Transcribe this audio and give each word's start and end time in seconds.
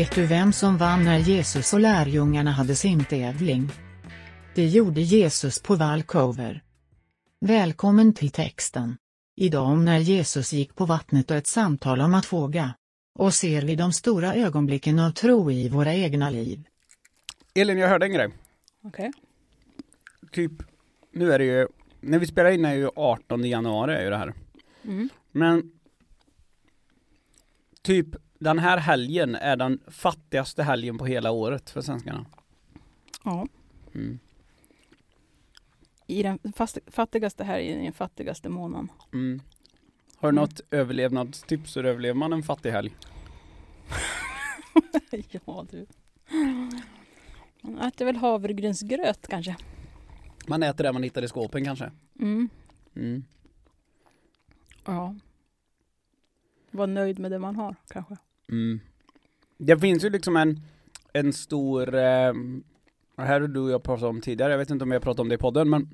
Vet 0.00 0.14
du 0.14 0.26
vem 0.26 0.52
som 0.52 0.76
vann 0.76 1.04
när 1.04 1.18
Jesus 1.18 1.72
och 1.72 1.80
lärjungarna 1.80 2.50
hade 2.50 2.74
simtävling? 2.74 3.70
Det 4.54 4.66
gjorde 4.66 5.00
Jesus 5.00 5.62
på 5.62 5.74
Vancouver. 5.74 6.62
Välkommen 7.40 8.14
till 8.14 8.30
texten. 8.30 8.96
Idag 9.36 9.66
om 9.66 9.84
när 9.84 9.98
Jesus 9.98 10.52
gick 10.52 10.74
på 10.74 10.86
vattnet 10.86 11.30
och 11.30 11.36
ett 11.36 11.46
samtal 11.46 12.00
om 12.00 12.14
att 12.14 12.32
våga. 12.32 12.74
Och 13.14 13.34
ser 13.34 13.62
vi 13.62 13.76
de 13.76 13.92
stora 13.92 14.34
ögonblicken 14.34 14.98
av 14.98 15.10
tro 15.10 15.50
i 15.50 15.68
våra 15.68 15.94
egna 15.94 16.30
liv. 16.30 16.64
Elin, 17.54 17.78
jag 17.78 17.88
hörde 17.88 18.06
en 18.06 18.12
grej. 18.12 18.28
Okej. 18.82 19.12
Typ, 20.32 20.52
nu 21.12 21.32
är 21.32 21.38
det 21.38 21.44
ju, 21.44 21.66
när 22.00 22.18
vi 22.18 22.26
spelar 22.26 22.50
in 22.50 22.64
är 22.64 22.74
ju 22.74 22.88
18 22.96 23.44
januari 23.44 23.94
är 23.94 24.04
ju 24.04 24.10
det 24.10 24.16
här. 24.16 24.34
Mm. 24.84 25.08
Men 25.32 25.72
typ 27.82 28.06
den 28.40 28.58
här 28.58 28.78
helgen 28.78 29.34
är 29.34 29.56
den 29.56 29.80
fattigaste 29.86 30.62
helgen 30.62 30.98
på 30.98 31.06
hela 31.06 31.30
året 31.30 31.70
för 31.70 31.82
svenskarna. 31.82 32.26
Ja. 33.24 33.46
Mm. 33.94 34.18
I 36.06 36.22
den 36.22 36.38
fast, 36.56 36.78
fattigaste 36.86 37.44
här 37.44 37.58
i 37.58 37.84
den 37.84 37.92
fattigaste 37.92 38.48
månaden. 38.48 38.88
Mm. 39.12 39.40
Har 40.16 40.32
du 40.32 40.38
Mm. 40.38 40.42
något 40.42 40.60
överlevnadstips? 40.70 41.76
Hur 41.76 41.86
överlever 41.86 42.14
man 42.14 42.32
en 42.32 42.42
fattig 42.42 42.70
helg? 42.70 42.96
ja 45.30 45.66
du. 45.70 45.86
Man 47.62 47.78
äter 47.78 48.04
väl 48.04 48.16
havregrynsgröt 48.16 49.26
kanske. 49.28 49.56
Man 50.46 50.62
äter 50.62 50.84
det 50.84 50.92
man 50.92 51.02
hittar 51.02 51.22
i 51.22 51.28
skåpen 51.28 51.64
kanske? 51.64 51.90
Mm. 52.20 52.48
Mm. 52.96 53.24
Ja. 54.84 55.14
Var 56.70 56.86
nöjd 56.86 57.18
med 57.18 57.30
det 57.30 57.38
man 57.38 57.56
har 57.56 57.76
kanske. 57.88 58.16
Mm. 58.50 58.80
Det 59.58 59.78
finns 59.78 60.04
ju 60.04 60.10
liksom 60.10 60.36
en, 60.36 60.60
en 61.12 61.32
stor, 61.32 61.94
eh, 61.94 62.32
här 63.16 63.40
har 63.40 63.48
du 63.48 63.60
och 63.60 63.70
jag 63.70 63.82
pratat 63.82 64.04
om 64.04 64.20
tidigare, 64.20 64.52
jag 64.52 64.58
vet 64.58 64.70
inte 64.70 64.82
om 64.84 64.90
jag 64.90 65.02
pratat 65.02 65.20
om 65.20 65.28
det 65.28 65.34
i 65.34 65.38
podden, 65.38 65.70
men 65.70 65.88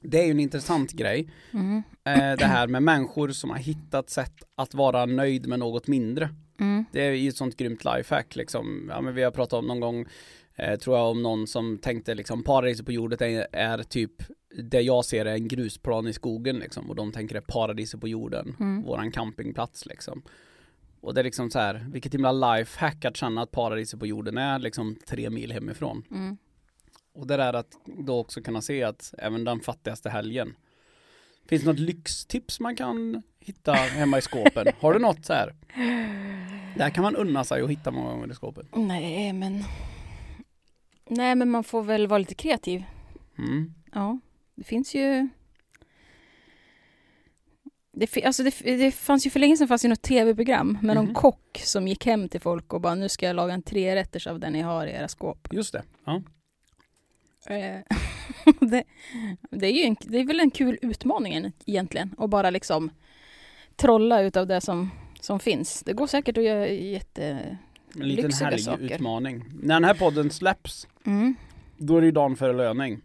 det 0.00 0.20
är 0.20 0.24
ju 0.24 0.30
en 0.30 0.40
intressant 0.40 0.92
grej. 0.92 1.30
Mm. 1.50 1.82
Eh, 2.04 2.36
det 2.38 2.44
här 2.44 2.66
med 2.66 2.82
människor 2.82 3.28
som 3.28 3.50
har 3.50 3.58
hittat 3.58 4.10
sätt 4.10 4.34
att 4.54 4.74
vara 4.74 5.06
nöjd 5.06 5.46
med 5.46 5.58
något 5.58 5.86
mindre. 5.86 6.28
Mm. 6.60 6.84
Det 6.92 7.00
är 7.06 7.12
ju 7.12 7.28
ett 7.28 7.36
sånt 7.36 7.56
grymt 7.56 7.84
lifehack 7.84 8.36
liksom. 8.36 8.86
Ja 8.88 9.00
men 9.00 9.14
vi 9.14 9.22
har 9.22 9.30
pratat 9.30 9.58
om 9.58 9.66
någon 9.66 9.80
gång, 9.80 10.06
eh, 10.54 10.78
tror 10.78 10.96
jag 10.96 11.10
om 11.10 11.22
någon 11.22 11.46
som 11.46 11.78
tänkte 11.78 12.14
liksom 12.14 12.42
paradiset 12.42 12.86
på 12.86 12.92
jorden 12.92 13.18
är, 13.22 13.46
är 13.52 13.82
typ 13.82 14.12
det 14.62 14.80
jag 14.80 15.04
ser 15.04 15.24
är 15.26 15.34
en 15.34 15.48
grusplan 15.48 16.06
i 16.08 16.12
skogen 16.12 16.56
liksom 16.56 16.90
och 16.90 16.96
de 16.96 17.12
tänker 17.12 17.34
det 17.34 17.38
är 17.38 17.52
paradiset 17.52 18.00
på 18.00 18.08
jorden, 18.08 18.56
Mm. 18.60 18.82
våran 18.82 19.12
campingplats 19.12 19.86
liksom. 19.86 20.22
Och 21.06 21.14
det 21.14 21.20
är 21.20 21.24
liksom 21.24 21.50
så 21.50 21.58
här, 21.58 21.86
vilket 21.90 22.14
himla 22.14 22.32
lifehack 22.32 23.04
att 23.04 23.16
känna 23.16 23.42
att 23.42 23.50
paradiset 23.50 24.00
på 24.00 24.06
jorden 24.06 24.38
är 24.38 24.58
liksom 24.58 24.96
tre 25.06 25.30
mil 25.30 25.52
hemifrån. 25.52 26.02
Mm. 26.10 26.36
Och 27.14 27.26
det 27.26 27.36
där 27.36 27.52
att 27.52 27.72
då 27.84 28.18
också 28.18 28.42
kunna 28.42 28.62
se 28.62 28.82
att 28.82 29.14
även 29.18 29.44
den 29.44 29.60
fattigaste 29.60 30.10
helgen 30.10 30.56
Finns 31.48 31.62
det 31.62 31.68
något 31.68 31.78
lyxtips 31.78 32.60
man 32.60 32.76
kan 32.76 33.22
hitta 33.40 33.72
hemma 33.72 34.18
i 34.18 34.22
skåpen? 34.22 34.66
Har 34.80 34.92
du 34.92 34.98
något 34.98 35.24
så 35.24 35.32
här? 35.32 35.54
Där 36.76 36.90
kan 36.90 37.02
man 37.02 37.16
unna 37.16 37.44
sig 37.44 37.62
och 37.62 37.70
hitta 37.70 37.90
många 37.90 38.10
gånger 38.10 38.30
i 38.30 38.34
skåpet. 38.34 38.66
Nej 38.72 39.32
men. 39.32 39.64
Nej 41.08 41.34
men 41.34 41.50
man 41.50 41.64
får 41.64 41.82
väl 41.82 42.06
vara 42.06 42.18
lite 42.18 42.34
kreativ. 42.34 42.84
Mm. 43.38 43.74
Ja. 43.92 44.18
Det 44.54 44.64
finns 44.64 44.94
ju. 44.94 45.28
Det, 47.98 48.24
alltså 48.24 48.42
det, 48.42 48.60
det 48.64 48.92
fanns 48.92 49.26
ju 49.26 49.30
för 49.30 49.40
länge 49.40 49.56
sedan 49.56 49.68
fanns 49.68 49.84
ju 49.84 49.88
något 49.88 50.02
tv-program 50.02 50.78
med 50.82 50.96
Mhm. 50.96 51.04
någon 51.04 51.14
kock 51.14 51.60
som 51.64 51.88
gick 51.88 52.06
hem 52.06 52.28
till 52.28 52.40
folk 52.40 52.72
och 52.72 52.80
bara 52.80 52.94
nu 52.94 53.08
ska 53.08 53.26
jag 53.26 53.36
laga 53.36 53.54
en 53.54 53.62
trerätters 53.62 54.26
av 54.26 54.40
den 54.40 54.52
ni 54.52 54.60
har 54.60 54.86
i 54.86 54.90
era 54.92 55.08
skåp. 55.08 55.48
Just 55.50 55.72
det. 55.72 55.82
Ja. 56.04 56.22
Eh, 57.48 57.80
det, 58.60 58.84
det, 59.50 59.66
är 59.66 59.72
ju 59.72 59.82
en, 59.82 59.96
det 60.00 60.18
är 60.18 60.24
väl 60.24 60.40
en 60.40 60.50
kul 60.50 60.78
utmaning 60.82 61.34
en- 61.34 61.52
egentligen 61.66 62.14
att 62.18 62.30
bara 62.30 62.50
liksom 62.50 62.90
trolla 63.76 64.20
utav 64.22 64.46
det 64.46 64.60
som, 64.60 64.90
som 65.20 65.40
finns. 65.40 65.82
Det 65.82 65.92
går 65.92 66.06
säkert 66.06 66.38
att 66.38 66.44
göra 66.44 66.68
jätte... 66.68 67.56
En 68.00 68.08
liten 68.08 68.32
härlig 68.32 68.60
saker. 68.64 68.84
utmaning. 68.94 69.44
När 69.62 69.74
den 69.74 69.84
här 69.84 69.94
podden 69.94 70.30
släpps, 70.30 70.86
Mm. 71.06 71.34
då 71.76 71.96
är 71.96 72.00
det 72.00 72.06
ju 72.06 72.12
dagen 72.12 72.36
före 72.36 72.52
löning. 72.52 73.00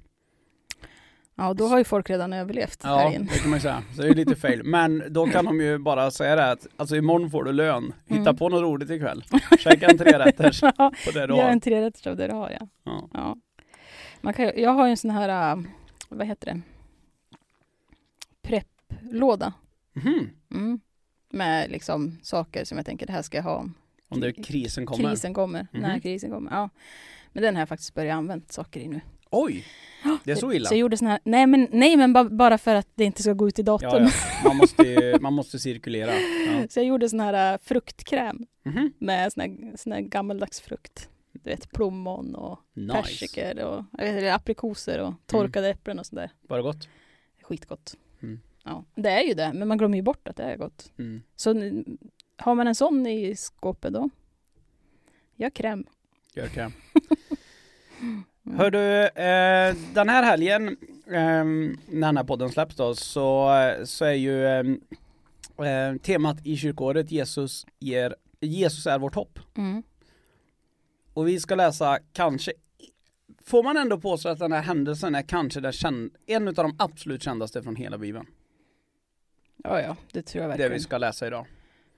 Ja, 1.41 1.53
då 1.53 1.67
har 1.67 1.77
ju 1.77 1.83
folk 1.83 2.09
redan 2.09 2.33
överlevt 2.33 2.79
Ja, 2.83 2.97
här 2.97 3.15
in. 3.15 3.25
det 3.31 3.39
kan 3.39 3.49
man 3.49 3.57
ju 3.57 3.61
säga. 3.61 3.83
Så 3.95 4.01
det 4.01 4.07
är 4.07 4.13
lite 4.13 4.35
fail. 4.35 4.63
Men 4.63 5.03
då 5.09 5.27
kan 5.27 5.45
de 5.45 5.61
ju 5.61 5.77
bara 5.77 6.11
säga 6.11 6.35
det 6.35 6.51
att, 6.51 6.67
alltså 6.77 6.95
imorgon 6.95 7.31
får 7.31 7.43
du 7.43 7.51
lön. 7.53 7.93
Hitta 8.05 8.21
Mm. 8.21 8.35
på 8.37 8.49
något 8.49 8.61
roligt 8.61 8.89
ikväll. 8.89 9.23
Käka 9.59 9.87
en 9.87 9.97
trerätters 9.97 10.61
Ja, 10.77 10.91
på 11.05 11.11
det 11.11 11.27
du 11.27 11.35
Gör 11.35 11.43
har. 11.43 11.49
en 11.49 11.61
trerätters 11.61 12.07
av 12.07 12.15
det 12.17 12.27
du 12.27 12.33
har, 12.33 12.49
ja. 12.59 12.67
Ja. 12.83 13.09
ja. 13.13 13.35
Man 14.21 14.33
kan, 14.33 14.45
ju- 14.45 14.53
jag 14.61 14.71
har 14.71 14.85
ju 14.85 14.91
en 14.91 14.97
sån 14.97 15.11
här, 15.11 15.51
äh, 15.55 15.63
vad 16.09 16.27
heter 16.27 16.45
det? 16.53 16.61
Prepplåda. 18.41 19.53
Mhm. 19.93 20.29
Mm. 20.53 20.79
Med 21.29 21.71
liksom 21.71 22.17
saker 22.23 22.65
som 22.65 22.77
jag 22.77 22.85
tänker, 22.85 23.05
det 23.07 23.13
här 23.13 23.21
ska 23.21 23.37
jag 23.37 23.43
ha 23.43 23.55
om 23.55 23.73
Om 24.09 24.19
det 24.19 24.33
krisen 24.33 24.85
kommer. 24.85 25.09
krisen 25.09 25.33
kommer. 25.33 25.67
Mhm. 25.71 25.81
När 25.81 25.99
krisen 25.99 26.31
kommer, 26.31 26.51
ja. 26.51 26.69
Men 27.33 27.43
den 27.43 27.55
har 27.55 27.61
jag 27.61 27.69
faktiskt 27.69 27.93
börjat 27.93 28.15
använda 28.17 28.45
saker 28.49 28.79
i 28.79 28.87
nu. 28.87 29.01
Oj! 29.31 29.65
Det 30.23 30.31
är 30.31 30.35
så 30.35 30.53
illa. 30.53 30.67
Så 30.69 30.73
jag 30.73 30.79
gjorde 30.79 30.97
sån 30.97 31.07
här, 31.07 31.19
nej 31.23 31.47
men, 31.47 31.67
nej, 31.71 31.97
men 31.97 32.13
ba, 32.13 32.23
bara 32.23 32.57
för 32.57 32.75
att 32.75 32.87
det 32.95 33.03
inte 33.03 33.21
ska 33.23 33.33
gå 33.33 33.47
ut 33.47 33.59
i 33.59 33.61
Ja, 33.61 33.65
datorn. 33.65 34.03
ja. 34.03 34.09
Man, 34.49 34.57
måste, 34.57 35.17
man 35.21 35.33
måste 35.33 35.59
cirkulera. 35.59 36.11
Ja. 36.19 36.67
Så 36.69 36.79
jag 36.79 36.85
gjorde 36.85 37.09
sån 37.09 37.19
här 37.19 37.53
äh, 37.53 37.59
fruktkräm 37.63 38.45
Mhm. 38.63 38.93
med 38.97 39.33
sån 39.33 39.41
här, 39.41 39.77
sån 39.77 39.91
här 39.91 40.01
gammaldags 40.01 40.61
frukt. 40.61 41.09
Du 41.31 41.49
vet 41.49 41.71
plommon 41.71 42.35
och 42.35 42.59
Nice. 42.73 42.93
persikor 42.93 43.59
och 43.63 43.83
jag 43.97 44.13
vet, 44.13 44.35
aprikoser 44.35 44.99
och 44.99 45.13
torkade 45.25 45.69
äpplen 45.69 45.99
och 45.99 46.05
sådär. 46.05 46.31
Bara 46.47 46.61
gott. 46.61 46.87
Skitgott. 47.41 47.95
Mm. 48.21 48.39
Ja, 48.63 48.85
det 48.95 49.09
är 49.09 49.23
ju 49.23 49.33
det, 49.33 49.51
men 49.53 49.67
man 49.67 49.77
glömmer 49.77 49.97
ju 49.97 50.01
bort 50.03 50.27
att 50.27 50.35
det 50.35 50.43
är 50.43 50.57
gott. 50.57 50.91
Mm. 50.99 51.21
Så 51.35 51.49
har 52.37 52.55
man 52.55 52.67
en 52.67 52.75
sån 52.75 53.07
i 53.07 53.35
skåpet 53.35 53.93
då, 53.93 54.09
gör 55.35 55.49
kräm. 55.49 55.85
Gör 56.33 56.47
kräm. 56.47 56.71
Mm. 58.45 58.59
Hör 58.59 58.71
du, 58.71 59.01
eh, 59.07 59.93
den 59.93 60.09
här 60.09 60.23
helgen, 60.23 60.67
eh, 61.07 61.43
när 61.93 62.07
den 62.07 62.17
här 62.17 62.23
podden 62.23 62.49
släpps 62.49 62.75
då, 62.75 62.95
så, 62.95 63.49
så 63.85 64.05
är 64.05 64.13
ju 64.13 64.45
eh, 65.65 65.95
temat 66.01 66.37
i 66.45 66.57
kyrkåret 66.57 67.11
Jesus, 67.11 67.65
ger, 67.79 68.15
Jesus 68.39 68.87
är 68.87 68.99
vårt 68.99 69.15
hopp. 69.15 69.39
Mm. 69.57 69.83
Och 71.13 71.27
vi 71.27 71.39
ska 71.39 71.55
läsa 71.55 71.99
kanske, 72.13 72.51
får 73.45 73.63
man 73.63 73.77
ändå 73.77 73.99
påstå 73.99 74.29
att 74.29 74.39
den 74.39 74.51
här 74.51 74.61
händelsen 74.61 75.15
är 75.15 75.21
kanske 75.21 75.59
den 75.59 75.71
känd, 75.71 76.11
en 76.25 76.47
av 76.47 76.53
de 76.53 76.75
absolut 76.79 77.23
kändaste 77.23 77.63
från 77.63 77.75
hela 77.75 77.97
Bibeln. 77.97 78.25
Ja, 79.63 79.81
ja, 79.81 79.95
det 80.11 80.21
tror 80.21 80.41
jag 80.41 80.47
Det 80.49 80.51
verkligen. 80.51 80.71
vi 80.71 80.79
ska 80.79 80.97
läsa 80.97 81.27
idag. 81.27 81.45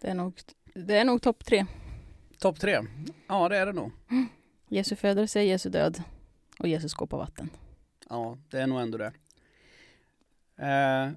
Det 0.01 0.07
är 0.07 0.13
nog, 0.15 0.33
det 0.73 0.97
är 0.97 1.05
nog 1.05 1.21
topp 1.21 1.45
tre. 1.45 1.65
Topp 2.39 2.59
tre? 2.59 2.79
Ja 3.27 3.49
det 3.49 3.57
är 3.57 3.65
det 3.65 3.73
nog. 3.73 3.91
Jesu 4.67 4.95
födelse, 4.95 5.41
Jesu 5.43 5.69
död 5.69 6.03
och 6.63 6.69
Jesus 6.69 6.93
går 6.93 7.07
på 7.07 7.17
vatten. 7.17 7.49
Ja, 8.09 8.37
det 8.49 8.59
är 8.59 8.67
nog 8.67 8.81
ändå 8.81 8.97
det. 8.97 9.13
Eh, 10.55 11.11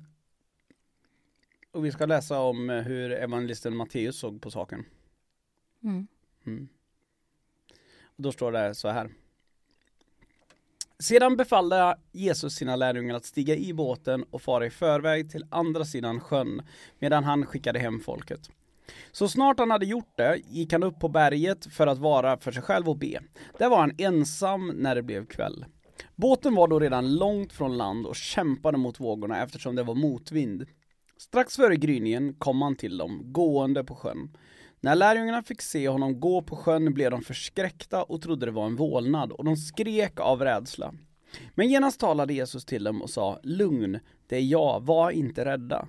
och 1.72 1.84
vi 1.84 1.92
ska 1.92 2.06
läsa 2.06 2.40
om 2.40 2.70
eh, 2.70 2.82
hur 2.82 3.12
evangelisten 3.12 3.76
Matteus 3.76 4.18
såg 4.18 4.42
på 4.42 4.50
saken. 4.50 4.84
Mm. 5.82 6.06
Mm. 6.46 6.68
Och 8.02 8.22
då 8.22 8.32
står 8.32 8.52
det 8.52 8.74
så 8.74 8.88
här. 8.88 9.10
Sedan 10.98 11.36
befallde 11.36 11.98
Jesus 12.12 12.54
sina 12.54 12.76
lärjungar 12.76 13.14
att 13.14 13.24
stiga 13.24 13.56
i 13.56 13.72
båten 13.72 14.22
och 14.30 14.42
fara 14.42 14.66
i 14.66 14.70
förväg 14.70 15.30
till 15.30 15.46
andra 15.50 15.84
sidan 15.84 16.20
sjön 16.20 16.62
medan 16.98 17.24
han 17.24 17.46
skickade 17.46 17.78
hem 17.78 18.00
folket. 18.00 18.50
Så 19.12 19.28
snart 19.28 19.58
han 19.58 19.70
hade 19.70 19.86
gjort 19.86 20.16
det 20.16 20.40
gick 20.48 20.72
han 20.72 20.82
upp 20.82 21.00
på 21.00 21.08
berget 21.08 21.72
för 21.72 21.86
att 21.86 21.98
vara 21.98 22.38
för 22.38 22.52
sig 22.52 22.62
själv 22.62 22.88
och 22.88 22.98
be. 22.98 23.20
Där 23.58 23.68
var 23.68 23.78
han 23.78 23.94
ensam 23.98 24.68
när 24.68 24.94
det 24.94 25.02
blev 25.02 25.26
kväll. 25.26 25.64
Båten 26.14 26.54
var 26.54 26.68
då 26.68 26.78
redan 26.78 27.14
långt 27.14 27.52
från 27.52 27.76
land 27.76 28.06
och 28.06 28.16
kämpade 28.16 28.78
mot 28.78 29.00
vågorna 29.00 29.42
eftersom 29.42 29.76
det 29.76 29.82
var 29.82 29.94
motvind. 29.94 30.66
Strax 31.18 31.56
före 31.56 31.76
gryningen 31.76 32.34
kom 32.34 32.62
han 32.62 32.76
till 32.76 32.98
dem, 32.98 33.20
gående 33.24 33.84
på 33.84 33.94
sjön. 33.94 34.36
När 34.80 34.94
lärjungarna 34.94 35.42
fick 35.42 35.62
se 35.62 35.88
honom 35.88 36.20
gå 36.20 36.42
på 36.42 36.56
sjön 36.56 36.94
blev 36.94 37.10
de 37.10 37.22
förskräckta 37.22 38.02
och 38.02 38.22
trodde 38.22 38.46
det 38.46 38.52
var 38.52 38.66
en 38.66 38.76
vålnad 38.76 39.32
och 39.32 39.44
de 39.44 39.56
skrek 39.56 40.20
av 40.20 40.42
rädsla. 40.42 40.94
Men 41.54 41.68
genast 41.68 42.00
talade 42.00 42.34
Jesus 42.34 42.64
till 42.64 42.84
dem 42.84 43.02
och 43.02 43.10
sa 43.10 43.40
Lugn, 43.42 43.98
det 44.26 44.36
är 44.36 44.40
jag, 44.40 44.84
var 44.84 45.10
inte 45.10 45.44
rädda. 45.44 45.88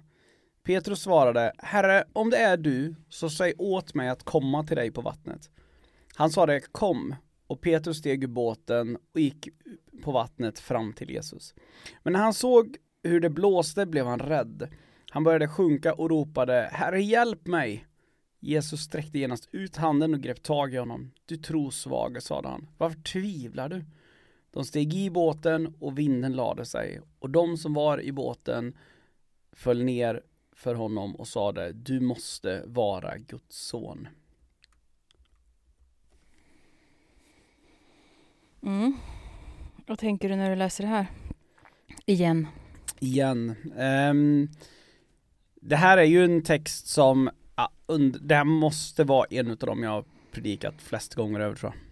Petrus 0.68 1.02
svarade 1.02 1.52
Herre, 1.58 2.04
om 2.14 2.30
det 2.30 2.38
är 2.38 2.58
du, 2.58 2.96
så 3.10 3.30
säg 3.30 3.54
åt 3.58 3.94
mig 3.94 4.10
att 4.10 4.24
komma 4.24 4.64
till 4.64 4.76
dig 4.76 4.92
på 4.92 5.02
vattnet. 5.02 5.50
Han 6.16 6.30
sade 6.30 6.60
Kom, 6.60 7.16
och 7.48 7.62
Petrus 7.62 7.98
steg 7.98 8.24
ur 8.24 8.28
båten 8.28 8.98
och 9.14 9.20
gick 9.20 9.50
på 10.04 10.12
vattnet 10.12 10.60
fram 10.60 10.94
till 10.94 11.10
Jesus. 11.10 11.56
Men 12.04 12.14
när 12.14 12.20
han 12.20 12.34
såg 12.34 12.78
hur 13.04 13.20
det 13.20 13.30
blåste 13.30 13.86
blev 13.86 14.06
han 14.06 14.20
rädd. 14.20 14.70
Han 15.10 15.24
började 15.24 15.48
sjunka 15.48 15.94
och 15.94 16.10
ropade 16.10 16.70
Herre 16.72 17.02
hjälp 17.02 17.48
mig! 17.48 17.88
Jesus 18.40 18.82
sträckte 18.82 19.20
genast 19.20 19.50
ut 19.52 19.76
handen 19.76 20.14
och 20.14 20.22
grep 20.22 20.44
tag 20.44 20.74
i 20.74 20.78
honom. 20.78 21.12
Du 21.26 21.38
trosvage, 21.38 22.24
sade 22.24 22.48
han. 22.48 22.68
Varför 22.78 23.02
tvivlar 23.02 23.70
du? 23.70 23.86
De 24.52 24.66
steg 24.66 24.94
i 24.94 25.10
båten 25.10 25.76
och 25.80 25.98
vinden 25.98 26.34
lade 26.34 26.66
sig 26.66 27.02
och 27.20 27.30
de 27.30 27.58
som 27.58 27.74
var 27.74 28.02
i 28.02 28.12
båten 28.12 28.78
föll 29.52 29.84
ner 29.84 30.24
för 30.58 30.76
honom 30.76 31.16
och 31.16 31.28
sade 31.28 31.72
Du 31.74 32.00
måste 32.00 32.64
vara 32.66 33.18
Guds 33.18 33.58
son. 33.68 34.08
Mm. 38.64 38.98
Vad 39.88 40.00
tänker 40.00 40.30
du 40.30 40.36
när 40.36 40.50
du 40.50 40.56
läser 40.56 40.84
det 40.84 40.90
här? 40.90 41.08
Igen. 42.06 42.48
Igen. 43.00 43.56
Um, 44.10 44.50
det 45.62 45.76
här 45.76 45.98
är 45.98 46.04
ju 46.04 46.24
en 46.26 46.42
text 46.44 46.88
som, 46.88 47.30
ja, 47.56 47.72
und- 47.86 48.18
det 48.22 48.36
här 48.36 48.44
måste 48.44 49.04
vara 49.04 49.26
en 49.30 49.52
av 49.52 49.58
dem 49.58 49.84
jag 49.84 49.90
har 49.92 50.06
predikat 50.32 50.82
flest 50.82 51.16
gånger 51.16 51.40
över 51.40 51.56
tror 51.56 51.74
jag. 51.74 51.84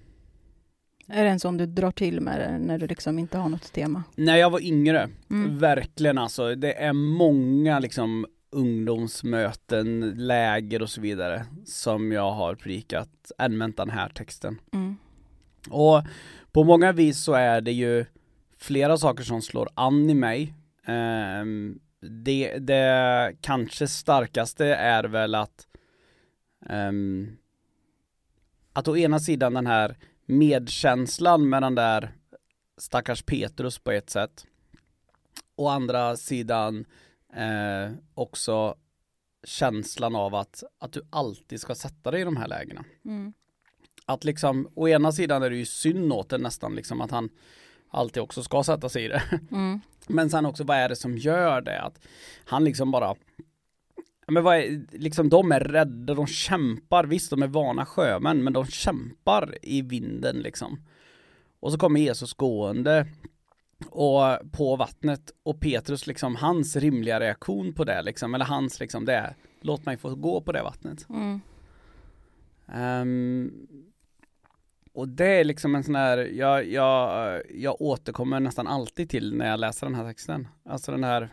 Är 1.18 1.24
det 1.24 1.30
en 1.30 1.40
sån 1.40 1.58
du 1.58 1.66
drar 1.66 1.92
till 1.92 2.22
med 2.22 2.62
när 2.62 2.78
du 2.78 2.88
liksom 2.88 3.20
inte 3.20 3.38
har 3.38 3.50
något 3.50 3.74
tema? 3.74 4.04
När 4.16 4.36
jag 4.36 4.50
var 4.50 4.60
yngre, 4.64 5.10
Mm. 5.30 5.60
verkligen 5.60 6.18
alltså, 6.18 6.56
det 6.56 6.74
är 6.74 6.94
många 6.94 7.80
liksom 7.80 8.26
ungdomsmöten, 8.56 10.14
läger 10.18 10.82
och 10.82 10.90
så 10.90 11.02
vidare 11.02 11.46
som 11.66 12.12
jag 12.12 12.32
har 12.32 12.56
predikat, 12.56 13.32
använt 13.38 13.78
den 13.78 13.90
här 13.90 14.10
texten. 14.10 14.62
Mm. 14.74 14.96
Och 15.70 16.04
på 16.52 16.64
många 16.64 16.92
vis 16.92 17.24
så 17.24 17.34
är 17.34 17.62
det 17.62 17.72
ju 17.72 18.06
flera 18.58 18.98
saker 18.98 19.24
som 19.24 19.42
slår 19.42 19.70
an 19.74 20.10
i 20.10 20.14
mig. 20.14 20.54
Ehm, 20.86 21.80
det, 22.02 22.58
det 22.58 23.36
kanske 23.42 23.88
starkaste 23.88 24.66
är 24.66 25.04
väl 25.04 25.36
att 25.36 25.68
ehm, 26.70 27.38
att 28.74 28.88
å 28.88 28.98
ena 28.98 29.20
sidan 29.20 29.54
den 29.54 29.68
här 29.68 29.98
medkänslan 30.26 31.50
med 31.50 31.62
den 31.62 31.76
där 31.76 32.12
stackars 32.78 33.24
Petrus 33.24 33.80
på 33.80 33.92
ett 33.92 34.10
sätt. 34.10 34.46
Å 35.56 35.68
andra 35.68 36.18
sidan 36.18 36.86
eh, 37.36 37.92
också 38.14 38.76
känslan 39.44 40.16
av 40.16 40.36
att, 40.36 40.64
att 40.80 40.92
du 40.94 41.02
alltid 41.10 41.60
ska 41.60 41.76
sätta 41.76 42.12
dig 42.12 42.22
i 42.22 42.24
de 42.24 42.38
här 42.38 42.48
lägena 42.48 42.84
Mm. 43.06 43.34
att 44.06 44.24
liksom, 44.24 44.70
å 44.76 44.88
ena 44.88 45.12
sidan 45.12 45.44
är 45.44 45.50
det 45.50 45.56
ju 45.58 45.66
synd 45.66 46.14
åt 46.14 46.30
det 46.30 46.38
nästan 46.38 46.76
liksom 46.76 47.02
att 47.02 47.12
han 47.12 47.30
alltid 47.90 48.24
också 48.24 48.44
ska 48.44 48.64
sätta 48.64 48.90
sig 48.90 49.06
i 49.06 49.08
det. 49.08 49.24
Mm. 49.52 49.80
Men 50.08 50.30
sen 50.30 50.46
också 50.46 50.64
vad 50.64 50.78
är 50.78 50.90
det 50.90 50.96
som 50.96 51.18
gör 51.18 51.62
det? 51.62 51.82
Att 51.82 52.08
han 52.46 52.64
liksom 52.64 52.92
bara 52.92 53.16
men 54.28 54.44
vad 54.44 54.58
är, 54.58 54.86
liksom 54.92 55.30
de 55.30 55.52
är 55.52 55.60
rädda, 55.60 56.14
de 56.14 56.28
kämpar, 56.28 57.04
visst 57.04 57.30
de 57.30 57.44
är 57.44 57.48
vana 57.48 57.86
sjömän 57.86 58.44
men 58.44 58.54
de 58.54 58.66
kämpar 58.66 59.58
i 59.62 59.82
vinden 59.82 60.36
liksom. 60.36 60.82
Och 61.60 61.72
så 61.72 61.78
kommer 61.78 62.00
Jesus 62.00 62.34
gående 62.34 63.08
och 63.90 64.52
på 64.52 64.76
vattnet 64.76 65.32
och 65.44 65.60
Petrus 65.60 66.08
liksom 66.08 66.36
hans 66.36 66.76
rimliga 66.76 67.20
reaktion 67.20 67.74
på 67.74 67.84
det 67.84 68.02
liksom, 68.02 68.36
eller 68.36 68.46
hans 68.46 68.80
liksom 68.80 69.06
det 69.06 69.14
är 69.14 69.36
låt 69.62 69.86
mig 69.86 69.98
få 69.98 70.16
gå 70.16 70.42
på 70.42 70.52
det 70.52 70.64
vattnet. 70.64 71.10
Mm. 71.10 71.42
Ehm, 72.68 73.68
och 74.94 75.10
det 75.10 75.26
är 75.26 75.44
liksom 75.44 75.76
en 75.76 75.84
sån 75.84 75.96
här, 75.96 76.18
jag, 76.18 76.68
jag, 76.68 77.42
jag 77.50 77.82
återkommer 77.82 78.40
nästan 78.40 78.68
alltid 78.68 79.10
till 79.10 79.36
när 79.36 79.48
jag 79.48 79.60
läser 79.60 79.88
den 79.88 79.96
här 79.96 80.08
texten. 80.08 80.48
Alltså 80.64 80.92
den 80.92 81.04
här, 81.04 81.30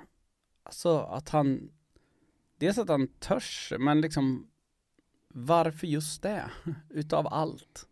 alltså 0.63 0.99
att 0.99 1.29
han, 1.29 1.71
dels 2.59 2.79
att 2.79 2.89
han 2.89 3.09
törs, 3.09 3.73
men 3.79 4.01
liksom 4.01 4.47
varför 5.29 5.87
just 5.87 6.23
det? 6.23 6.51
Utav 6.91 7.27
allt. 7.27 7.87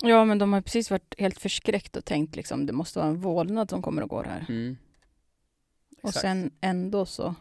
Ja, 0.00 0.24
men 0.24 0.38
de 0.38 0.52
har 0.52 0.60
precis 0.60 0.90
varit 0.90 1.14
helt 1.18 1.38
förskräckt 1.38 1.96
och 1.96 2.04
tänkt 2.04 2.36
liksom 2.36 2.66
det 2.66 2.72
måste 2.72 2.98
vara 2.98 3.08
en 3.08 3.20
vålnad 3.20 3.70
som 3.70 3.82
kommer 3.82 4.02
och 4.02 4.08
går 4.08 4.24
här. 4.24 4.46
Mm. 4.48 4.76
Och 6.02 6.14
sen 6.14 6.50
ändå 6.60 7.06
så 7.06 7.34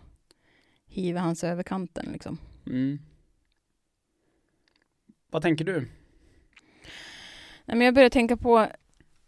hiver 0.88 1.20
han 1.22 1.36
sig 1.36 1.52
över 1.52 1.64
kanten 1.64 2.10
liksom. 2.12 2.38
Mm. 2.66 3.00
Vad 5.30 5.42
tänker 5.42 5.66
du? 5.66 5.80
Nej, 7.66 7.78
men 7.78 7.82
jag 7.82 7.94
började 7.94 8.14
tänka 8.14 8.38
på, 8.38 8.68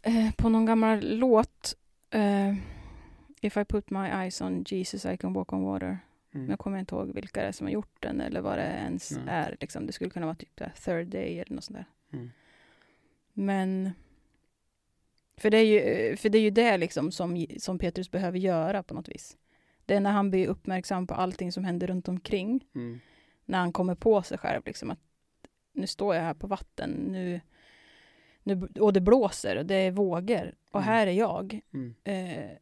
eh, 0.02 0.31
på 0.38 0.50
någon 0.50 0.66
gammal 0.66 1.18
låt. 1.18 1.75
Eh, 2.10 2.56
If 3.42 3.58
I 3.58 3.66
put 3.66 3.90
my 3.90 4.08
eyes 4.08 4.42
on 4.42 4.64
Jesus 4.68 5.06
I 5.06 5.18
can 5.18 5.34
walk 5.34 5.54
on 5.54 5.64
water. 5.64 6.00
Men 6.31 6.50
jag 6.50 6.60
kommer 6.60 6.80
inte 6.80 6.96
ihåg 6.96 7.14
vilka 7.14 7.42
det 7.42 7.48
är 7.48 7.52
som 7.52 7.68
har 7.68 7.72
gjort 7.72 7.98
den 8.00 8.22
eller 8.22 8.42
vad 8.42 8.58
det 8.58 8.64
ens 8.64 9.12
Nej. 9.12 9.24
är. 9.28 9.58
Liksom. 9.60 9.86
Det 9.88 9.94
skulle 9.94 10.10
kunna 10.10 10.25
vara 10.25 10.36
typ 10.36 10.62
third 10.84 11.08
day 11.08 11.40
eller 11.40 11.56
något 11.56 11.64
sånt 11.64 11.78
där. 11.78 11.86
Mm. 12.18 12.31
Men 13.33 13.91
för 15.38 15.50
det 15.50 15.57
är 15.57 15.65
ju, 15.65 16.15
för 16.15 16.30
det, 16.30 16.38
är 16.38 16.41
ju 16.41 16.50
det 16.50 16.77
liksom 16.77 17.12
som, 17.12 17.45
som 17.59 17.80
Petrus 17.80 18.12
behöver 18.12 18.39
göra 18.39 18.83
på 18.83 18.94
något 18.94 19.09
vis. 19.09 19.38
Det 19.85 19.95
är 19.95 20.00
när 20.00 20.12
han 20.12 20.30
blir 20.31 20.47
uppmärksam 20.47 21.07
på 21.07 21.13
allting 21.13 21.51
som 21.51 21.63
händer 21.63 21.88
runt 21.88 22.07
omkring. 22.07 22.68
Mm. 22.75 23.00
När 23.45 23.59
han 23.59 23.74
kommer 23.74 23.95
på 23.95 24.24
sig 24.24 24.38
själv 24.38 24.62
liksom 24.65 24.91
att 24.91 25.00
nu 25.71 25.88
står 25.88 26.15
jag 26.15 26.21
här 26.24 26.33
på 26.33 26.47
vatten, 26.47 26.89
nu, 26.91 27.41
nu 28.43 28.69
och 28.79 28.93
det 28.93 29.01
blåser 29.01 29.58
och 29.58 29.65
det 29.65 29.75
är 29.75 29.91
vågor 29.91 30.55
och 30.72 30.81
Mm. 30.81 30.88
här 30.88 31.08
är 31.08 31.12
jag. 31.12 31.60
Mm. 31.74 31.96
Eh, 32.03 32.58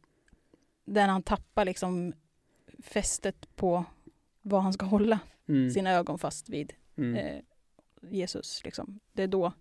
där 0.84 1.08
han 1.08 1.22
tappar 1.22 1.64
liksom 1.64 2.12
fästet 2.82 3.56
på 3.56 3.84
vad 4.42 4.62
han 4.62 4.72
ska 4.72 4.86
hålla 4.86 5.18
Mm. 5.48 5.70
sina 5.70 5.90
ögon 5.92 6.18
fast 6.18 6.48
vid. 6.48 6.72
Mm. 6.96 7.14
Eh, 7.14 7.42
Jesus 8.10 8.64
liksom. 8.64 9.00
Det 9.12 9.22
är 9.22 9.26
då 9.26 9.52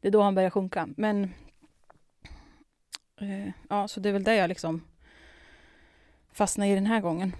det 0.00 0.08
är 0.08 0.12
då 0.12 0.22
han 0.22 0.34
börjar 0.34 0.50
sjunka. 0.50 0.88
Men 0.96 1.24
eh, 3.20 3.48
ja, 3.68 3.88
så 3.88 4.00
det 4.00 4.08
är 4.08 4.12
väl 4.12 4.24
det 4.24 4.34
jag 4.34 4.48
liksom 4.48 4.82
fastnar 6.32 6.66
i 6.66 6.74
den 6.74 6.86
här 6.86 7.00
gången. 7.00 7.32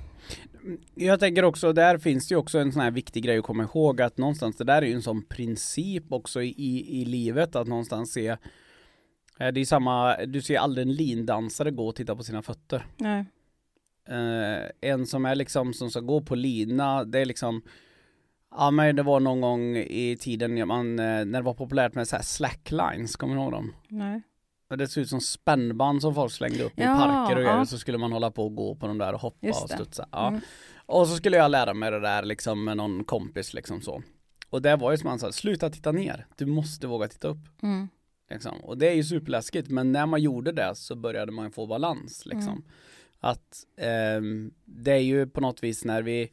Jag 0.94 1.20
tänker 1.20 1.44
också, 1.44 1.72
där 1.72 1.98
finns 1.98 2.28
det 2.28 2.32
ju 2.32 2.38
också 2.38 2.58
en 2.58 2.72
sån 2.72 2.82
här 2.82 2.90
viktig 2.90 3.24
grej 3.24 3.38
att 3.38 3.44
komma 3.44 3.62
ihåg 3.62 4.00
att 4.00 4.18
någonstans, 4.18 4.56
det 4.56 4.64
där 4.64 4.82
är 4.82 4.86
ju 4.86 4.92
en 4.92 5.02
sån 5.02 5.22
princip 5.22 6.12
också 6.12 6.42
i, 6.42 7.00
i, 7.00 7.04
livet 7.04 7.56
att 7.56 7.68
någonstans 7.68 8.12
se 8.12 8.28
eh, 9.38 9.48
Det 9.52 9.60
är 9.60 9.64
samma, 9.64 10.16
du 10.16 10.42
ser 10.42 10.58
aldrig 10.58 10.86
en 10.86 10.94
lindansare 10.94 11.70
gå 11.70 11.88
och 11.88 11.96
titta 11.96 12.16
på 12.16 12.22
sina 12.22 12.42
fötter. 12.42 12.86
Nej. 12.96 13.24
Eh, 14.08 14.90
en 14.90 15.06
som 15.06 15.24
är 15.24 15.34
liksom, 15.34 15.72
som 15.72 15.90
ska 15.90 16.00
gå 16.00 16.20
på 16.20 16.34
lina, 16.34 17.04
det 17.04 17.18
är 17.18 17.24
liksom 17.24 17.62
Ja 18.56 18.70
men 18.70 18.96
det 18.96 19.02
var 19.02 19.20
någon 19.20 19.40
gång 19.40 19.76
i 19.76 20.16
tiden 20.20 20.68
man, 20.68 20.98
eh, 20.98 21.04
när 21.04 21.24
det 21.24 21.42
var 21.42 21.54
populärt 21.54 21.94
med 21.94 22.08
så 22.08 22.16
här 22.16 22.22
slacklines, 22.22 23.16
kommer 23.16 23.34
du 23.34 23.40
ihåg 23.40 23.52
dem? 23.52 23.74
Nej. 23.88 24.22
Det 24.68 24.88
ser 24.88 25.00
ut 25.00 25.08
som 25.08 25.20
spännband 25.20 26.00
som 26.02 26.14
folk 26.14 26.32
slängde 26.32 26.64
upp 26.64 26.78
i 26.78 26.82
Ja, 26.82 26.96
parker 26.96 27.36
och 27.36 27.42
ja. 27.42 27.66
så 27.66 27.78
skulle 27.78 27.98
man 27.98 28.12
hålla 28.12 28.30
på 28.30 28.44
och 28.44 28.54
gå 28.54 28.74
på 28.74 28.86
de 28.86 28.98
där 28.98 29.12
och 29.12 29.20
hoppa 29.20 29.48
och 29.48 29.70
studsa. 29.70 30.08
Ja. 30.12 30.28
Mm. 30.28 30.40
Och 30.86 31.08
så 31.08 31.16
skulle 31.16 31.36
jag 31.36 31.50
lära 31.50 31.74
mig 31.74 31.90
det 31.90 32.00
där 32.00 32.22
liksom 32.22 32.64
med 32.64 32.76
någon 32.76 33.04
kompis 33.04 33.54
liksom 33.54 33.80
så. 33.80 34.02
Och 34.50 34.62
det 34.62 34.76
var 34.76 34.90
ju 34.90 34.98
som 34.98 35.08
han 35.08 35.18
sa, 35.18 35.32
sluta 35.32 35.70
titta 35.70 35.92
ner, 35.92 36.26
du 36.36 36.46
måste 36.46 36.86
våga 36.86 37.08
titta 37.08 37.28
upp. 37.28 37.62
Mm. 37.62 37.88
Liksom. 38.30 38.56
Och 38.64 38.78
det 38.78 38.88
är 38.88 38.94
ju 38.94 39.04
superläskigt, 39.04 39.68
men 39.68 39.92
när 39.92 40.06
man 40.06 40.22
gjorde 40.22 40.52
det 40.52 40.74
så 40.74 40.96
började 40.96 41.32
man 41.32 41.52
få 41.52 41.66
balans 41.66 42.26
liksom. 42.26 42.52
Mm. 42.52 42.64
Att 43.20 43.64
ehm, 43.76 44.52
det 44.64 44.92
är 44.92 45.02
ju 45.02 45.26
på 45.26 45.40
något 45.40 45.62
vis 45.62 45.84
när 45.84 46.02
vi 46.02 46.30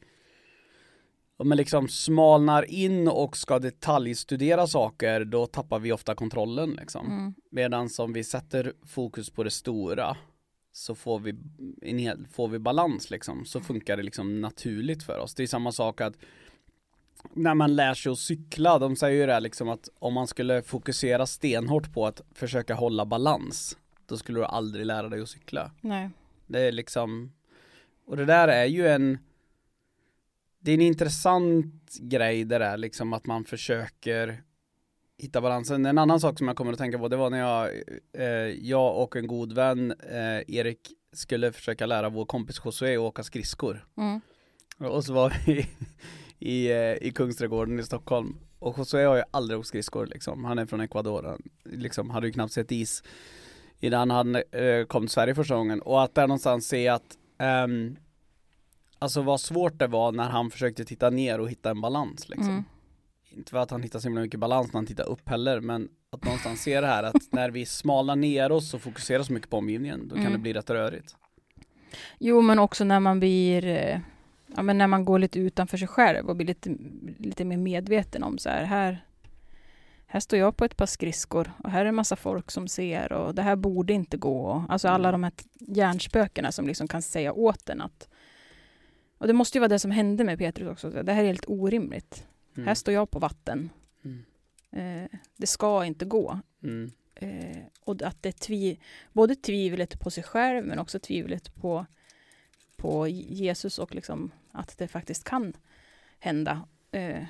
om 1.38 1.50
man 1.50 1.58
liksom 1.58 1.88
smalnar 1.88 2.72
in 2.72 3.08
och 3.08 3.38
ska 3.38 3.60
detaljstudera 3.60 4.68
saker, 4.68 5.26
då 5.26 5.46
tappar 5.46 5.80
vi 5.80 5.92
ofta 5.92 6.16
kontrollen 6.16 6.72
liksom. 6.72 7.06
Mm. 7.06 7.34
Medan 7.52 7.90
som 7.90 8.14
vi 8.14 8.24
sätter 8.24 8.74
fokus 8.86 9.30
på 9.30 9.44
det 9.44 9.52
stora 9.52 10.18
så 10.72 10.96
får 10.96 11.20
vi, 11.20 11.36
en 11.82 11.98
hel, 11.98 12.28
får 12.28 12.48
vi 12.48 12.60
balans 12.60 13.10
liksom. 13.10 13.46
Så 13.46 13.60
funkar 13.60 13.98
det 13.98 14.04
liksom 14.04 14.42
naturligt 14.42 15.04
för 15.04 15.20
oss. 15.20 15.36
Det 15.36 15.44
är 15.44 15.48
samma 15.48 15.72
sak 15.72 16.02
att 16.02 16.14
när 17.34 17.54
man 17.54 17.76
lär 17.76 17.94
sig 17.94 18.12
att 18.12 18.20
cykla, 18.20 18.80
de 18.80 18.96
säger 18.96 19.20
ju 19.20 19.26
det 19.26 19.34
här 19.34 19.42
liksom 19.42 19.70
att 19.70 19.90
om 20.00 20.14
man 20.14 20.28
skulle 20.28 20.62
fokusera 20.62 21.26
stenhårt 21.26 21.94
på 21.94 22.08
att 22.08 22.22
försöka 22.32 22.76
hålla 22.76 23.06
balans, 23.06 23.78
då 24.06 24.18
skulle 24.18 24.40
du 24.40 24.46
aldrig 24.46 24.86
lära 24.86 25.10
dig 25.10 25.22
att 25.22 25.30
cykla. 25.30 25.72
Nej. 25.82 26.10
Det 26.48 26.60
är 26.60 26.72
liksom, 26.72 27.32
och 28.06 28.18
det 28.18 28.26
där 28.26 28.48
är 28.48 28.66
ju 28.66 28.88
en, 28.88 29.18
det 30.64 30.72
är 30.72 30.76
en 30.76 30.82
intressant 30.82 31.98
grej 32.00 32.44
det 32.44 32.58
där 32.58 32.78
liksom 32.78 33.14
att 33.14 33.26
man 33.26 33.44
försöker 33.44 34.44
hitta 35.18 35.42
balansen. 35.42 35.86
En 35.86 35.98
annan 35.98 36.20
sak 36.20 36.38
som 36.38 36.48
jag 36.48 36.58
kommer 36.58 36.72
att 36.74 36.78
tänka 36.78 36.98
på 36.98 37.08
det 37.08 37.16
var 37.16 37.30
när 37.30 37.40
jag, 37.40 37.70
eh, 38.14 38.68
jag 38.68 39.04
och 39.04 39.16
en 39.16 39.28
god 39.28 39.54
vän, 39.54 39.92
eh, 39.92 40.56
Erik, 40.56 40.80
skulle 41.14 41.52
försöka 41.52 41.86
lära 41.86 42.10
vår 42.10 42.26
kompis 42.26 42.62
Josué 42.66 42.96
att 42.96 43.00
åka 43.00 43.24
skridskor. 43.24 43.86
Mm. 43.98 44.22
Och 44.78 45.06
så 45.06 45.14
var 45.14 45.34
vi 45.46 45.68
i, 46.40 46.72
eh, 46.72 47.08
i 47.08 47.12
Kungsträdgården 47.16 47.80
i 47.80 47.84
Stockholm. 47.84 48.38
Och 48.60 48.78
Josué 48.78 49.06
har 49.06 49.16
ju 49.16 49.24
aldrig 49.32 49.60
åkt 49.60 49.68
skridskor 49.68 50.06
liksom. 50.06 50.46
Han 50.46 50.60
är 50.60 50.66
från 50.66 50.82
Ecuador. 50.82 51.24
Han 51.24 51.42
liksom 51.64 52.10
hade 52.10 52.28
ju 52.28 52.34
knappt 52.34 52.54
sett 52.54 52.72
is 52.72 53.04
innan 53.80 54.12
han 54.12 54.36
eh, 54.36 54.86
kom 54.88 55.04
till 55.04 55.10
Sverige 55.10 55.36
första 55.36 55.56
gången. 55.56 55.82
Och 55.82 56.04
att 56.04 56.16
där 56.16 56.28
någonstans 56.28 56.68
se 56.68 56.88
att 56.88 57.18
ehm, 57.38 57.96
Alltså 59.04 59.22
vad 59.22 59.40
svårt 59.42 59.80
det 59.80 59.88
var 59.88 60.12
när 60.12 60.30
han 60.30 60.50
försökte 60.52 60.86
titta 60.86 61.10
ner 61.10 61.40
och 61.40 61.50
hitta 61.50 61.70
en 61.70 61.82
balans 61.82 62.30
liksom. 62.30 62.50
Mm. 62.50 62.64
inte 63.32 63.52
för 63.52 63.58
att 63.58 63.72
han 63.72 63.84
hittar 63.84 64.00
så 64.00 64.08
himla 64.08 64.22
mycket 64.22 64.40
balans 64.40 64.68
när 64.68 64.78
han 64.78 64.86
tittar 64.86 65.10
upp 65.10 65.30
heller, 65.30 65.60
men 65.60 65.90
att 66.10 66.24
någonstans 66.24 66.62
se 66.62 66.82
det 66.82 66.88
här 66.88 67.04
att 67.04 67.16
när 67.32 67.50
vi 67.50 67.66
smalnar 67.66 68.16
ner 68.16 68.52
oss 68.52 68.74
och 68.74 68.82
fokuserar 68.82 69.24
så 69.24 69.34
mycket 69.34 69.50
på 69.50 69.58
omgivningen, 69.58 70.08
då 70.08 70.16
kan 70.16 70.22
Mm. 70.24 70.34
det 70.34 70.40
bli 70.40 70.54
rätt 70.54 70.70
rörigt. 70.70 71.16
Jo, 72.20 72.42
men 72.42 72.60
också 72.60 72.84
när 72.84 73.00
man 73.00 73.20
blir, 73.20 73.66
ja 74.56 74.62
men 74.62 74.78
när 74.78 74.88
man 74.88 75.06
går 75.06 75.20
lite 75.20 75.40
utanför 75.40 75.78
sig 75.78 75.88
själv 75.88 76.30
och 76.30 76.36
blir 76.36 76.48
lite, 76.48 76.76
lite 77.18 77.46
mer 77.46 77.58
medveten 77.58 78.24
om 78.24 78.38
så 78.38 78.50
här, 78.50 78.64
här, 78.64 79.06
här 80.06 80.20
står 80.20 80.40
jag 80.40 80.58
på 80.58 80.66
ett 80.66 80.78
par 80.78 80.86
skridskor 80.86 81.52
och 81.64 81.70
här 81.72 81.82
är 81.82 81.90
en 81.90 81.96
massa 81.96 82.16
folk 82.16 82.52
som 82.52 82.68
ser 82.68 83.12
och 83.14 83.36
det 83.36 83.42
här 83.42 83.56
borde 83.56 83.94
inte 83.94 84.18
gå. 84.18 84.66
Alltså 84.70 84.88
alla 84.88 85.12
de 85.12 85.24
här 85.24 85.34
hjärnspökena 85.60 86.52
som 86.52 86.68
liksom 86.68 86.88
kan 86.88 87.02
säga 87.02 87.34
åt 87.34 87.70
en 87.70 87.82
att 87.82 88.10
och 89.24 89.28
det 89.28 89.34
måste 89.34 89.58
ju 89.58 89.60
vara 89.60 89.70
det 89.70 89.80
som 89.80 89.92
hände 89.92 90.24
med 90.24 90.40
Petrus 90.40 90.68
också. 90.68 90.90
Det 90.90 91.14
här 91.14 91.24
är 91.24 91.28
helt 91.28 91.46
orimligt. 91.48 92.28
Mm. 92.56 92.68
Här 92.68 92.76
står 92.76 92.94
jag 92.94 93.12
på 93.12 93.20
vatten. 93.20 93.70
Mm. 94.04 94.24
Eh, 94.72 95.20
det 95.38 95.48
ska 95.48 95.86
inte 95.86 96.06
gå. 96.06 96.40
Mm. 96.64 96.92
Eh, 97.16 97.64
och 97.80 98.02
att 98.02 98.24
det 98.24 98.32
tvi, 98.32 98.80
både 99.14 99.36
tvivlet 99.36 100.00
på 100.00 100.12
sig 100.12 100.24
själv 100.24 100.66
men 100.66 100.80
också 100.80 101.00
tvivlet 101.00 101.56
på, 101.56 101.86
på 102.78 103.08
Jesus 103.08 103.80
och 103.80 103.96
liksom 103.96 104.32
att 104.52 104.78
det 104.78 104.88
faktiskt 104.88 105.24
kan 105.24 105.54
hända 106.20 106.68
eh, 106.92 107.24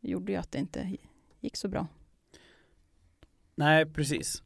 gjorde 0.00 0.32
ju 0.32 0.38
att 0.38 0.52
det 0.52 0.58
inte 0.58 0.96
gick 1.40 1.56
så 1.56 1.68
bra. 1.68 1.86
Nej, 3.54 3.86
precis. 3.86 4.42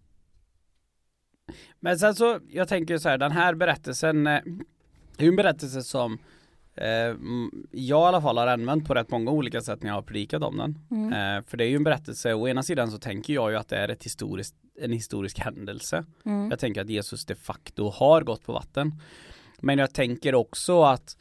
Men 1.81 1.99
sen 1.99 2.15
så, 2.15 2.41
jag 2.49 2.69
tänker 2.69 2.99
så 2.99 3.09
här, 3.09 3.19
den 3.19 3.33
här 3.33 3.55
berättelsen, 3.55 4.27
eh, 4.27 4.43
det 5.17 5.23
är 5.23 5.25
ju 5.25 5.29
en 5.29 5.37
berättelse 5.37 5.83
som 5.83 6.19
eh, 6.75 7.15
jag 7.71 8.05
i 8.05 8.09
alla 8.09 8.23
fall 8.23 8.39
har 8.39 8.47
använt 8.47 8.87
på 8.87 8.95
rätt 8.95 9.11
många 9.11 9.31
olika 9.31 9.61
sätt 9.61 9.83
när 9.83 9.91
jag 9.91 9.95
har 9.95 10.03
predikat 10.03 10.43
om 10.43 10.57
den. 10.57 10.79
Mm. 10.91 11.13
Eh, 11.13 11.45
för 11.47 11.57
det 11.57 11.65
är 11.65 11.69
ju 11.69 11.77
en 11.77 11.85
berättelse, 11.85 12.35
å 12.35 12.49
ena 12.49 12.63
sidan 12.63 12.91
så 12.91 12.99
tänker 12.99 13.35
jag 13.35 13.51
ju 13.51 13.57
att 13.57 13.69
det 13.69 13.77
är 13.77 13.89
ett 13.89 14.05
historiskt, 14.05 14.55
en 14.81 14.93
historisk 14.93 15.39
händelse. 15.39 16.05
Mm. 16.25 16.51
Jag 16.51 16.59
tänker 16.59 16.81
att 16.81 16.89
Jesus 16.89 17.25
de 17.25 17.35
facto 17.35 17.91
har 17.91 18.23
gått 18.23 18.47
på 18.47 18.53
vatten. 18.53 19.01
Men 19.61 19.79
jag 19.79 19.95
tänker 19.95 20.35
också 20.35 20.83
att 20.83 21.17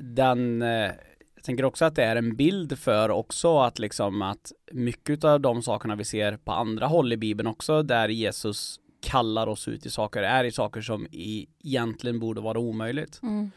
den 0.00 0.62
eh, 0.62 0.90
jag 1.34 1.44
tänker 1.44 1.64
också 1.64 1.84
att 1.84 1.94
det 1.94 2.04
är 2.04 2.16
en 2.16 2.36
bild 2.36 2.78
för 2.78 3.10
också 3.10 3.58
att 3.58 3.78
liksom 3.78 4.22
att 4.22 4.52
mycket 4.72 5.24
av 5.24 5.40
de 5.40 5.62
sakerna 5.62 5.96
vi 5.96 6.04
ser 6.04 6.36
på 6.36 6.52
andra 6.52 6.86
håll 6.86 7.12
i 7.12 7.16
Bibeln 7.16 7.46
också 7.46 7.82
där 7.82 8.08
Jesus 8.08 8.80
kallar 9.00 9.46
oss 9.46 9.68
ut 9.68 9.86
i 9.86 9.90
saker 9.90 10.22
är 10.22 10.44
i 10.44 10.50
saker 10.50 10.80
som 10.80 11.06
i, 11.06 11.48
egentligen 11.64 12.20
borde 12.20 12.40
vara 12.40 12.58
omöjligt. 12.58 13.20
Mm. 13.22 13.50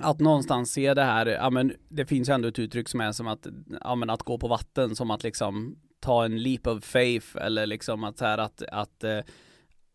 Att 0.00 0.20
någonstans 0.20 0.72
se 0.72 0.94
det 0.94 1.02
här, 1.02 1.26
ja 1.26 1.50
men 1.50 1.72
det 1.88 2.06
finns 2.06 2.28
ju 2.28 2.32
ändå 2.32 2.48
ett 2.48 2.58
uttryck 2.58 2.88
som 2.88 3.00
är 3.00 3.12
som 3.12 3.26
att, 3.26 3.46
ja 3.80 3.94
men 3.94 4.10
att 4.10 4.22
gå 4.22 4.38
på 4.38 4.48
vatten 4.48 4.96
som 4.96 5.10
att 5.10 5.22
liksom 5.22 5.76
ta 6.00 6.24
en 6.24 6.42
leap 6.42 6.66
of 6.66 6.84
faith 6.84 7.36
eller 7.36 7.66
liksom 7.66 8.04
att 8.04 8.18
så 8.18 8.24
här 8.24 8.38
att, 8.38 8.62
att 8.62 9.04
eh, 9.04 9.20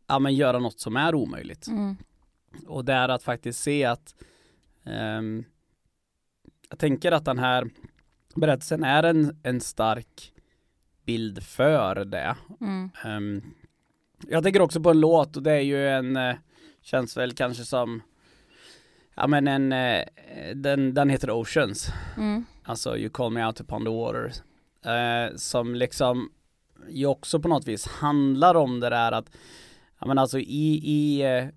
ja 0.08 0.20
men 0.20 0.36
göra 0.36 0.60
något 0.60 0.80
som 0.80 0.98
är 0.98 1.16
omöjligt. 1.16 1.68
Mm. 1.68 1.96
Och 2.68 2.86
det 2.86 2.94
är 2.94 3.10
att 3.10 3.24
faktiskt 3.24 3.60
se 3.60 3.86
att 3.86 4.16
ehm, 4.84 5.44
jag 6.70 6.80
tänker 6.80 7.12
att 7.12 7.26
den 7.26 7.40
här 7.40 7.70
berättelsen 8.36 8.84
är 8.84 9.04
en, 9.04 9.40
en 9.44 9.62
stark 9.62 10.34
bild 11.06 11.44
för 11.44 12.06
det. 12.06 12.36
Mm. 12.62 12.90
Ehm, 13.06 13.42
jag 14.28 14.44
tänker 14.44 14.62
också 14.62 14.82
på 14.82 14.90
en 14.90 15.00
låt 15.00 15.38
och 15.38 15.44
det 15.44 15.52
är 15.52 15.62
ju 15.62 15.88
en, 15.90 16.16
eh, 16.16 16.36
känns 16.82 17.18
väl 17.18 17.34
kanske 17.34 17.66
som, 17.66 18.02
ja 19.18 19.28
men 19.28 19.48
en, 19.48 19.72
eh, 19.72 20.04
den, 20.56 20.94
den 20.94 21.10
heter 21.10 21.32
Oceans. 21.32 21.90
Mm. 22.18 22.46
Alltså 22.64 22.98
You 22.98 23.10
call 23.10 23.32
me 23.32 23.46
out 23.46 23.62
upon 23.62 23.84
the 23.86 23.90
water. 23.92 24.32
Eh, 24.86 25.36
som 25.36 25.76
liksom 25.76 26.32
ju 26.90 27.06
också 27.06 27.40
på 27.40 27.48
något 27.48 27.68
vis 27.68 27.88
handlar 27.88 28.56
om 28.56 28.80
det 28.80 28.90
där 28.90 29.12
att, 29.12 29.30
ja 30.00 30.08
men 30.08 30.18
alltså 30.18 30.40
i, 30.40 30.82
i, 30.84 31.22
eh, 31.22 31.48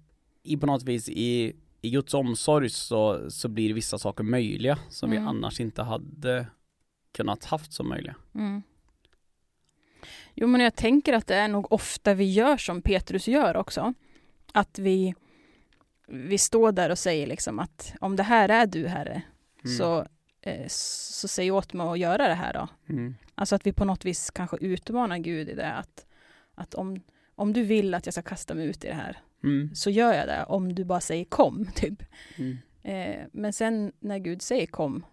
i 0.42 0.56
på 0.56 0.66
något 0.66 0.82
vis 0.82 1.08
i, 1.08 1.52
i 1.82 1.90
Guds 1.90 2.14
omsorg 2.14 2.68
så, 2.70 3.30
så 3.30 3.48
blir 3.48 3.74
vissa 3.74 3.98
saker 3.98 4.24
möjliga 4.24 4.78
som 4.88 5.10
Mm. 5.12 5.22
vi 5.22 5.28
annars 5.28 5.60
inte 5.60 5.82
hade 5.82 6.46
kunnat 7.12 7.44
haft 7.44 7.72
som 7.72 7.88
möjliga. 7.88 8.14
Mm. 8.34 8.62
Jo, 10.34 10.46
men 10.46 10.60
jag 10.60 10.76
tänker 10.76 11.12
att 11.12 11.26
det 11.26 11.34
är 11.34 11.48
nog 11.48 11.72
ofta 11.72 12.14
vi 12.14 12.32
gör 12.32 12.56
som 12.56 12.82
Petrus 12.82 13.28
gör 13.28 13.56
också. 13.56 13.94
Att 14.52 14.78
vi, 14.78 15.14
vi 16.10 16.38
står 16.38 16.72
där 16.72 16.90
och 16.90 16.98
säger 16.98 17.26
liksom 17.26 17.58
att 17.58 17.92
om 18.00 18.16
det 18.16 18.22
här 18.22 18.48
är 18.48 18.66
du, 18.66 18.86
Herre, 18.88 19.22
Mm. 19.64 19.76
så, 19.76 20.06
eh, 20.42 20.66
så 20.68 21.28
säg 21.28 21.50
åt 21.50 21.72
mig 21.72 21.86
att 21.86 21.98
göra 21.98 22.28
det 22.28 22.34
här 22.34 22.52
då. 22.52 22.68
Mm. 22.88 23.14
Alltså 23.34 23.54
att 23.54 23.66
vi 23.66 23.72
på 23.72 23.84
något 23.84 24.04
vis 24.04 24.30
kanske 24.30 24.56
utmanar 24.56 25.18
Gud 25.18 25.48
i 25.48 25.54
det. 25.54 25.72
Att, 25.72 26.06
att 26.54 26.74
om, 26.74 27.00
om 27.34 27.52
du 27.52 27.62
vill 27.62 27.94
att 27.94 28.06
jag 28.06 28.12
ska 28.12 28.22
kasta 28.22 28.54
mig 28.54 28.66
ut 28.66 28.84
i 28.84 28.88
det 28.88 28.94
här, 28.94 29.18
Mm. 29.44 29.74
så 29.74 29.90
gör 29.90 30.12
jag 30.14 30.26
det. 30.28 30.44
Om 30.44 30.74
du 30.74 30.84
bara 30.84 31.00
säger 31.00 31.24
kom, 31.24 31.66
typ. 31.74 32.02
Mm. 32.36 32.58
Eh, 32.82 33.26
men 33.32 33.52
sen 33.52 33.92
när 34.00 34.18
Gud 34.18 34.42
säger 34.42 34.66
kom, 34.66 35.04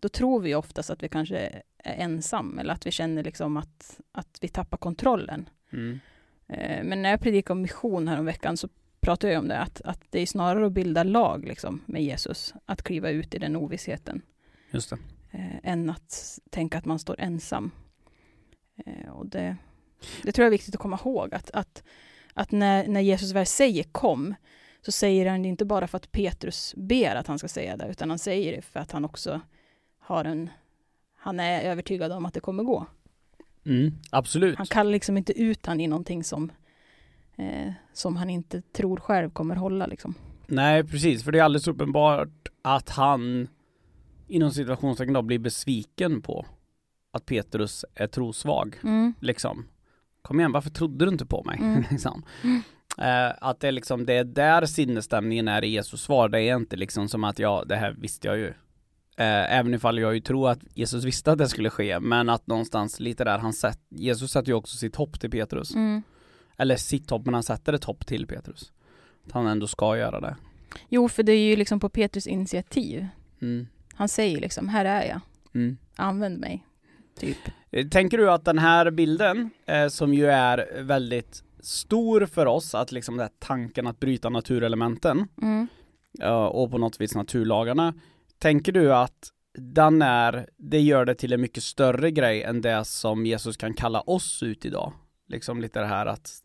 då 0.00 0.08
tror 0.08 0.40
vi 0.40 0.54
oftast 0.54 0.90
att 0.90 1.02
vi 1.02 1.08
kanske 1.08 1.38
är 1.38 1.62
ensam 2.04 2.58
eller 2.58 2.74
att 2.74 2.86
vi 2.86 2.90
känner 2.90 3.24
liksom 3.24 3.56
att, 3.56 4.00
att 4.12 4.38
vi 4.40 4.48
tappar 4.48 4.76
kontrollen. 4.78 5.48
Mm. 5.72 6.00
Eh, 6.48 6.84
men 6.84 7.02
när 7.02 7.10
jag 7.10 7.20
predikade 7.20 7.52
om 7.52 7.62
mission 7.62 8.08
här 8.08 8.18
om 8.18 8.24
veckan 8.24 8.56
så 8.56 8.68
pratade 9.08 9.32
jag 9.32 9.40
om 9.40 9.48
det, 9.48 9.58
att, 9.58 9.80
att 9.80 10.00
det 10.10 10.20
är 10.20 10.26
snarare 10.26 10.66
att 10.66 10.72
bilda 10.72 11.02
lag 11.02 11.44
liksom, 11.44 11.80
med 11.86 12.04
Jesus, 12.04 12.54
att 12.66 12.82
kliva 12.82 13.10
ut 13.10 13.34
i 13.34 13.38
den 13.38 13.56
ovissheten, 13.56 14.22
Just 14.70 14.90
det. 14.90 14.98
eh, 15.30 15.70
än 15.72 15.90
att 15.90 16.38
tänka 16.50 16.78
att 16.78 16.84
man 16.84 16.98
står 16.98 17.20
ensam. 17.20 17.70
Eh, 18.86 19.10
och 19.10 19.26
det, 19.26 19.56
det 20.22 20.32
tror 20.32 20.42
jag 20.42 20.46
är 20.46 20.50
viktigt 20.58 20.74
att 20.74 20.80
komma 20.80 20.98
ihåg, 21.04 21.34
att, 21.34 21.50
att, 21.50 21.82
att 22.34 22.50
när, 22.50 22.88
när 22.88 23.00
Jesus 23.00 23.32
väl 23.32 23.46
säger 23.46 23.82
kom, 23.82 24.34
så 24.82 24.92
säger 24.92 25.26
han 25.26 25.42
det 25.42 25.48
inte 25.48 25.64
bara 25.64 25.86
för 25.86 25.96
att 25.96 26.12
Petrus 26.12 26.74
ber 26.76 27.14
att 27.14 27.26
han 27.26 27.38
ska 27.38 27.48
säga 27.48 27.76
det, 27.76 27.88
utan 27.88 28.10
han 28.10 28.18
säger 28.18 28.56
det 28.56 28.62
för 28.62 28.80
att 28.80 28.92
han 28.92 29.04
också 29.04 29.40
har 29.98 30.24
en, 30.24 30.50
han 31.16 31.40
är 31.40 31.62
övertygad 31.62 32.12
om 32.12 32.26
att 32.26 32.34
det 32.34 32.40
kommer 32.40 32.62
gå. 32.62 32.86
Mm. 33.66 33.92
Absolut. 34.10 34.58
Han 34.58 34.66
kallar 34.66 34.90
liksom 34.90 35.16
inte 35.16 35.40
ut 35.42 35.66
han 35.66 35.80
i 35.80 35.86
någonting 35.86 36.24
som, 36.24 36.52
eh, 37.38 37.72
som 37.92 38.16
han 38.16 38.30
inte 38.30 38.60
tror 38.60 38.96
själv 38.96 39.30
kommer 39.30 39.56
hålla 39.56 39.86
liksom. 39.86 40.14
Nej 40.46 40.84
precis, 40.84 41.24
för 41.24 41.32
det 41.32 41.38
är 41.38 41.42
alldeles 41.42 41.68
uppenbart 41.68 42.48
att 42.62 42.88
han 42.88 43.48
inom 44.28 44.50
situationstecken 44.50 45.14
då 45.14 45.22
blir 45.22 45.38
besviken 45.38 46.22
på 46.22 46.46
att 47.12 47.26
Petrus 47.26 47.84
är 47.94 48.06
trosvag. 48.06 48.76
Mm. 48.82 49.14
Liksom. 49.20 49.66
Kom 50.22 50.40
igen, 50.40 50.52
varför 50.52 50.70
trodde 50.70 51.04
du 51.04 51.10
inte 51.10 51.26
på 51.26 51.44
mig? 51.44 51.58
Mm. 51.58 51.84
liksom. 51.90 52.24
Eh, 52.98 53.32
att 53.40 53.60
det 53.60 53.68
är 53.68 53.72
liksom, 53.72 54.06
det 54.06 54.12
är 54.12 54.24
där 54.24 54.66
sinnesstämningen 54.66 55.48
är 55.48 55.64
i 55.64 55.68
Jesus 55.68 56.02
svar. 56.02 56.28
Det 56.28 56.40
är 56.40 56.56
inte 56.56 56.76
liksom 56.76 57.08
som 57.08 57.24
att 57.24 57.38
ja, 57.38 57.64
det 57.66 57.76
här 57.76 57.96
visste 57.98 58.28
jag 58.28 58.38
ju. 58.38 58.48
Eh, 59.16 59.58
även 59.58 59.74
ifall 59.74 59.98
jag 59.98 60.14
ju 60.14 60.20
tror 60.20 60.50
att 60.50 60.58
Jesus 60.74 61.04
visste 61.04 61.32
att 61.32 61.38
det 61.38 61.48
skulle 61.48 61.70
ske, 61.70 62.00
men 62.00 62.28
att 62.28 62.46
någonstans 62.46 63.00
lite 63.00 63.24
där 63.24 63.38
han 63.38 63.52
sett, 63.52 63.80
Jesus 63.88 64.30
sätter 64.30 64.48
ju 64.48 64.54
också 64.54 64.76
sitt 64.76 64.96
hopp 64.96 65.20
till 65.20 65.30
Petrus. 65.30 65.74
Mm. 65.74 66.02
Eller 66.58 66.76
sitt 66.76 67.10
hopp, 67.10 67.24
men 67.24 67.34
han 67.34 67.42
sätter 67.42 67.72
ett 67.72 67.84
hopp 67.84 68.06
till 68.06 68.26
Petrus. 68.26 68.72
Att 69.26 69.32
han 69.32 69.46
ändå 69.46 69.66
ska 69.66 69.96
göra 69.98 70.20
det. 70.20 70.36
Jo, 70.88 71.08
för 71.08 71.22
det 71.22 71.32
är 71.32 71.48
ju 71.48 71.56
liksom 71.56 71.80
på 71.80 71.88
Petrus 71.88 72.26
initiativ. 72.26 73.06
Mm. 73.42 73.66
Han 73.94 74.08
säger 74.08 74.40
liksom, 74.40 74.68
här 74.68 74.84
är 74.84 75.02
jag, 75.08 75.20
Mm. 75.54 75.76
använd 75.96 76.38
mig. 76.38 76.64
Typ. 77.18 77.36
Eh, 77.70 77.88
Tänker 77.88 78.18
du 78.18 78.30
att 78.30 78.44
den 78.44 78.58
här 78.58 78.90
bilden, 78.90 79.50
eh, 79.66 79.88
som 79.88 80.14
ju 80.14 80.26
är 80.26 80.82
väldigt 80.82 81.42
stor 81.60 82.26
för 82.26 82.46
oss, 82.46 82.74
att 82.74 82.92
liksom 82.92 83.16
den 83.16 83.22
här 83.24 83.32
tanken 83.38 83.86
att 83.86 84.00
bryta 84.00 84.28
naturelementen 84.28 85.28
Mm. 85.42 85.68
och 86.52 86.70
på 86.70 86.78
något 86.78 87.00
vis 87.00 87.14
naturlagarna, 87.14 87.94
tänker 88.38 88.72
du 88.72 88.94
att 88.94 89.28
den 89.58 90.02
är, 90.02 90.48
det 90.56 90.80
gör 90.80 91.04
det 91.04 91.14
till 91.14 91.32
en 91.32 91.40
mycket 91.40 91.62
större 91.62 92.10
grej 92.10 92.42
än 92.42 92.60
det 92.60 92.84
som 92.84 93.26
Jesus 93.26 93.56
kan 93.56 93.74
kalla 93.74 94.00
oss 94.00 94.42
ut 94.42 94.64
idag? 94.64 94.92
Liksom 95.28 95.60
lite 95.60 95.80
det 95.80 95.86
här 95.86 96.06
att, 96.06 96.42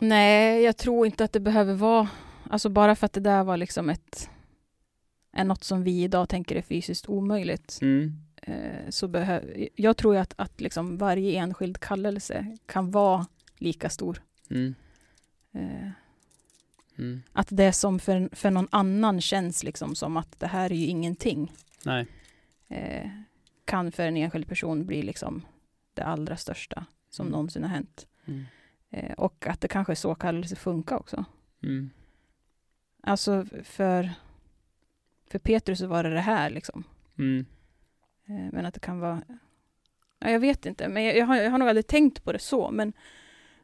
Nej, 0.00 0.62
jag 0.62 0.76
tror 0.76 1.06
inte 1.06 1.24
att 1.24 1.32
det 1.32 1.40
behöver 1.40 1.74
vara, 1.74 2.08
alltså 2.50 2.68
bara 2.68 2.96
för 2.96 3.06
att 3.06 3.12
det 3.12 3.20
där 3.20 3.44
var 3.44 3.56
liksom 3.56 3.90
ett, 3.90 4.30
är 5.32 5.44
något 5.44 5.64
som 5.64 5.82
vi 5.82 6.02
idag 6.02 6.28
tänker 6.28 6.56
är 6.56 6.62
fysiskt 6.62 7.08
omöjligt, 7.08 7.78
mm, 7.82 8.12
eh, 8.42 8.90
så 8.90 9.08
behöver, 9.08 9.68
jag 9.74 9.96
tror 9.96 10.14
ju 10.14 10.20
att, 10.20 10.34
att 10.36 10.60
liksom 10.60 10.96
varje 10.98 11.38
enskild 11.38 11.80
kallelse 11.80 12.56
kan 12.66 12.90
vara 12.90 13.26
lika 13.58 13.90
stor. 13.90 14.22
mm, 14.50 14.74
Eh, 15.52 15.90
mm, 16.98 17.22
att 17.32 17.48
det 17.50 17.72
som 17.72 17.98
för, 17.98 18.28
för 18.32 18.50
någon 18.50 18.68
annan 18.70 19.20
känns 19.20 19.64
liksom 19.64 19.94
som 19.94 20.16
att 20.16 20.40
det 20.40 20.46
här 20.46 20.72
är 20.72 20.76
ju 20.76 20.86
ingenting, 20.86 21.52
eh, 22.68 23.10
kan 23.64 23.92
för 23.92 24.02
en 24.02 24.16
enskild 24.16 24.48
person 24.48 24.86
bli 24.86 25.02
liksom 25.02 25.42
det 25.98 26.04
allra 26.04 26.36
största 26.36 26.86
som 27.10 27.26
Mm. 27.26 27.32
någonsin 27.32 27.62
har 27.62 27.70
hänt. 27.70 28.06
mm, 28.26 28.44
Eh, 28.90 29.12
och 29.12 29.46
att 29.46 29.60
det 29.60 29.68
kanske 29.68 29.92
är 29.92 29.94
så 29.94 30.14
kallelse 30.14 30.56
funkar 30.56 30.96
också. 30.96 31.24
mm, 31.62 31.90
Alltså 33.02 33.44
för, 33.64 34.10
för 35.26 35.38
Petrus 35.38 35.78
så 35.78 35.86
var 35.86 36.02
det 36.04 36.10
det 36.14 36.20
här 36.20 36.50
liksom. 36.50 36.84
Mm. 37.18 37.46
Eh, 38.26 38.52
Men 38.52 38.66
att 38.66 38.74
det 38.74 38.80
kan 38.80 39.00
vara... 39.00 39.22
Ja, 40.18 40.30
jag 40.30 40.40
vet 40.40 40.66
inte, 40.66 40.88
men 40.88 41.04
jag, 41.04 41.16
jag, 41.16 41.26
har, 41.26 41.36
jag 41.36 41.50
har 41.50 41.58
nog 41.58 41.68
aldrig 41.68 41.86
tänkt 41.86 42.24
på 42.24 42.32
det 42.32 42.38
så. 42.38 42.70
Men, 42.70 42.92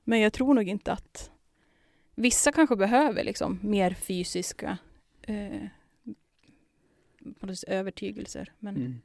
men 0.04 0.20
jag 0.20 0.32
tror 0.32 0.54
nog 0.54 0.68
inte 0.68 0.92
att... 0.92 1.30
Vissa 2.14 2.52
kanske 2.52 2.76
behöver 2.76 3.24
liksom 3.24 3.58
mer 3.62 3.90
fysiska 3.94 4.78
eh, 5.22 5.66
övertygelser. 7.66 8.52
Men, 8.58 8.76
Mm. 8.76 9.00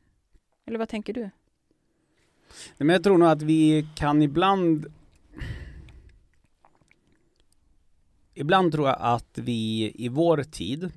Eller 0.66 0.80
vad 0.80 0.90
tänker 0.90 1.14
du? 1.14 1.30
Nej, 2.50 2.76
Men 2.88 2.90
jag 2.90 3.04
tror 3.04 3.18
nog 3.18 3.28
att 3.30 3.42
vi 3.42 3.88
kan 3.96 4.22
ibland 4.22 4.86
Ibland 8.34 8.72
tror 8.72 8.88
jag 8.88 8.98
att 9.00 9.38
vi 9.38 9.92
i 9.96 10.10
vår 10.10 10.44
tid 10.44 10.92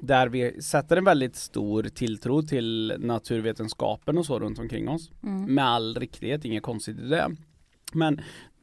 där 0.00 0.28
vi 0.28 0.62
sätter 0.62 0.96
en 0.96 1.04
väldigt 1.04 1.36
stor 1.36 1.82
tilltro 1.82 2.42
till 2.42 2.94
naturvetenskapen 2.98 4.18
och 4.18 4.26
så 4.26 4.38
runt 4.38 4.58
omkring 4.58 4.88
oss 4.88 5.10
Mm. 5.22 5.54
med 5.54 5.64
all 5.64 5.94
riktighet, 5.94 6.44
inget 6.44 6.62
konstigt 6.62 6.98
i 6.98 7.08
det. 7.08 7.36
Men 7.92 8.20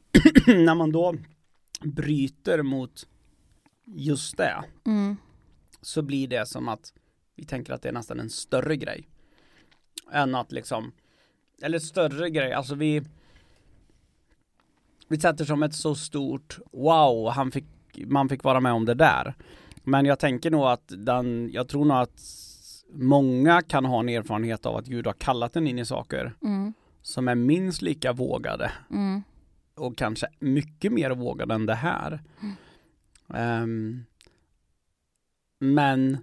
när 0.48 0.76
man 0.76 0.92
då 0.92 1.16
bryter 1.84 2.62
mot 2.64 3.08
just 3.86 4.38
det 4.38 4.64
Mm. 4.86 5.16
så 5.82 6.02
blir 6.02 6.28
det 6.28 6.46
som 6.48 6.68
att 6.70 6.94
vi 7.36 7.46
tänker 7.46 7.74
att 7.74 7.82
det 7.82 7.90
är 7.90 7.94
nästan 7.94 8.20
en 8.20 8.30
större 8.30 8.76
grej. 8.76 9.08
Än 10.12 10.36
att 10.36 10.52
liksom, 10.52 10.92
eller 11.62 11.80
större 11.80 12.30
grej, 12.30 12.54
alltså 12.54 12.76
vi 12.76 13.02
vi 15.08 15.20
sätter 15.20 15.46
som 15.46 15.64
ett 15.64 15.74
så 15.76 15.96
stort 15.96 16.60
wow, 16.72 17.30
han 17.32 17.52
fick, 17.52 17.66
man 18.06 18.30
fick 18.30 18.44
vara 18.44 18.60
med 18.60 18.74
om 18.74 18.86
det 18.86 18.94
där. 18.94 19.34
Men 19.84 20.06
jag 20.06 20.20
tänker 20.20 20.52
nog 20.52 20.64
att 20.66 20.84
den, 20.98 21.50
jag 21.52 21.68
tror 21.68 21.86
nog 21.86 21.98
att 21.98 22.22
många 22.94 23.62
kan 23.62 23.86
ha 23.86 24.00
en 24.00 24.10
erfarenhet 24.10 24.66
av 24.66 24.76
att 24.76 24.86
Gud 24.86 25.06
har 25.08 25.14
kallat 25.14 25.56
en 25.56 25.68
in 25.68 25.80
i 25.80 25.86
saker 25.86 26.34
Mm. 26.42 26.74
som 27.02 27.28
är 27.28 27.36
minst 27.36 27.82
lika 27.82 28.14
vågade 28.14 28.72
Mm. 28.92 29.24
och 29.76 29.98
kanske 29.98 30.28
mycket 30.40 30.92
mer 30.94 31.12
vågade 31.12 31.54
än 31.54 31.66
det 31.66 31.76
här. 31.76 32.22
Ehm, 33.34 34.06
men 35.60 36.18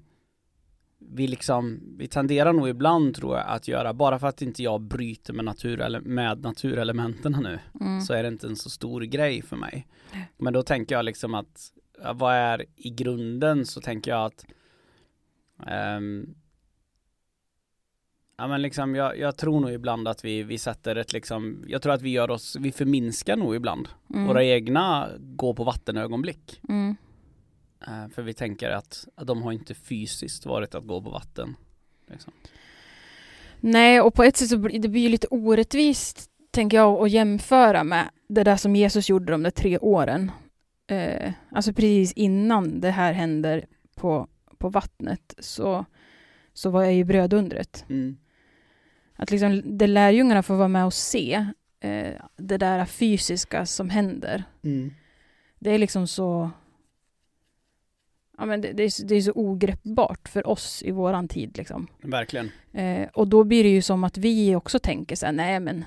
vi 1.12 1.26
liksom, 1.26 1.80
vi 1.98 2.06
tenderar 2.08 2.52
nog 2.52 2.68
ibland 2.68 3.14
tror 3.14 3.36
jag 3.36 3.44
att 3.48 3.68
göra, 3.68 3.94
bara 3.94 4.18
för 4.18 4.26
att 4.26 4.42
inte 4.42 4.62
jag 4.62 4.80
bryter 4.80 5.32
med, 5.32 5.44
natur, 5.44 5.80
eller 5.80 6.00
med 6.00 6.40
naturelementen 6.40 7.36
nu, 7.42 7.58
Mm. 7.80 8.00
så 8.00 8.14
är 8.14 8.22
det 8.22 8.28
inte 8.28 8.46
en 8.46 8.56
så 8.56 8.70
stor 8.70 9.00
grej 9.00 9.42
för 9.42 9.56
mig. 9.56 9.86
Men 10.36 10.52
då 10.52 10.62
tänker 10.62 10.94
jag 10.94 11.04
liksom 11.04 11.34
att, 11.34 11.72
vad 12.14 12.34
är 12.34 12.64
i 12.76 12.90
grunden 12.90 13.66
så 13.66 13.80
tänker 13.80 14.10
jag 14.10 14.24
att 14.26 14.44
ehm, 15.66 16.34
Ja 18.38 18.48
men 18.48 18.62
liksom 18.62 18.94
jag, 18.94 19.18
jag 19.18 19.36
tror 19.36 19.60
nog 19.60 19.70
ibland 19.72 20.08
att 20.08 20.24
vi, 20.24 20.42
vi 20.42 20.58
sätter 20.58 20.96
ett 20.96 21.12
liksom, 21.12 21.64
jag 21.68 21.82
tror 21.82 21.92
att 21.92 22.02
vi 22.02 22.10
gör 22.10 22.30
oss, 22.30 22.56
vi 22.60 22.72
förminskar 22.72 23.36
nog 23.36 23.54
ibland 23.56 23.88
Mm. 24.14 24.26
våra 24.26 24.44
egna 24.44 25.08
gå 25.18 25.54
på 25.54 25.64
vattenögonblick. 25.64 26.60
Mm. 26.68 26.96
Eh, 27.86 28.08
för 28.08 28.22
vi 28.22 28.34
tänker 28.34 28.70
att, 28.70 29.08
att 29.14 29.26
de 29.26 29.42
har 29.42 29.52
inte 29.52 29.74
fysiskt 29.74 30.46
varit 30.46 30.74
att 30.74 30.86
gå 30.86 31.02
på 31.02 31.10
vatten. 31.10 31.56
Liksom. 32.10 32.32
Nej, 33.60 34.00
och 34.00 34.14
på 34.14 34.22
ett 34.22 34.36
sätt 34.36 34.48
så 34.48 34.58
blir 34.58 34.80
det 34.80 34.88
blir 34.88 35.02
ju 35.02 35.08
lite 35.08 35.26
orättvist, 35.30 36.30
tänker 36.50 36.76
jag, 36.76 37.02
att 37.02 37.10
jämföra 37.10 37.84
med 37.84 38.08
det 38.28 38.44
där 38.44 38.56
som 38.56 38.76
Jesus 38.76 39.08
gjorde 39.08 39.32
de 39.32 39.42
där 39.42 39.50
tre 39.50 39.78
åren. 39.78 40.30
Eh, 40.86 41.32
alltså 41.50 41.72
precis 41.72 42.12
innan 42.12 42.80
det 42.80 42.90
här 42.90 43.12
händer 43.12 43.66
på, 43.94 44.28
på 44.58 44.68
vattnet 44.68 45.34
så, 45.38 45.84
så 46.52 46.70
var 46.70 46.82
jag 46.82 46.94
ju 46.94 47.04
brödundret. 47.04 47.84
Mm. 47.88 48.16
Att 49.16 49.30
liksom 49.30 49.78
det 49.78 49.86
lärjungarna 49.86 50.42
får 50.42 50.54
vara 50.54 50.68
med 50.68 50.86
och 50.86 50.94
se 50.94 51.46
eh, 51.80 52.14
det 52.36 52.58
där 52.58 52.84
fysiska 52.84 53.66
som 53.66 53.90
händer. 53.90 54.44
Mm. 54.62 54.94
Det 55.58 55.70
är 55.70 55.78
liksom 55.78 56.06
så... 56.06 56.50
Ja, 58.38 58.44
men 58.46 58.60
det, 58.60 58.72
det, 58.72 58.82
är, 58.82 58.90
så- 58.90 59.04
det 59.06 59.14
är 59.14 59.20
så 59.20 59.32
ogreppbart 59.34 60.28
för 60.28 60.46
oss 60.46 60.82
i 60.82 60.90
våran 60.90 61.28
tid. 61.28 61.58
Liksom. 61.58 61.86
Verkligen. 62.02 62.50
Eh, 62.72 63.08
och 63.14 63.28
då 63.28 63.44
blir 63.44 63.62
det 63.64 63.70
ju 63.70 63.82
som 63.82 64.04
att 64.04 64.18
vi 64.18 64.54
också 64.54 64.78
tänker 64.78 65.16
så 65.16 65.26
här, 65.26 65.32
nej 65.32 65.60
men 65.60 65.84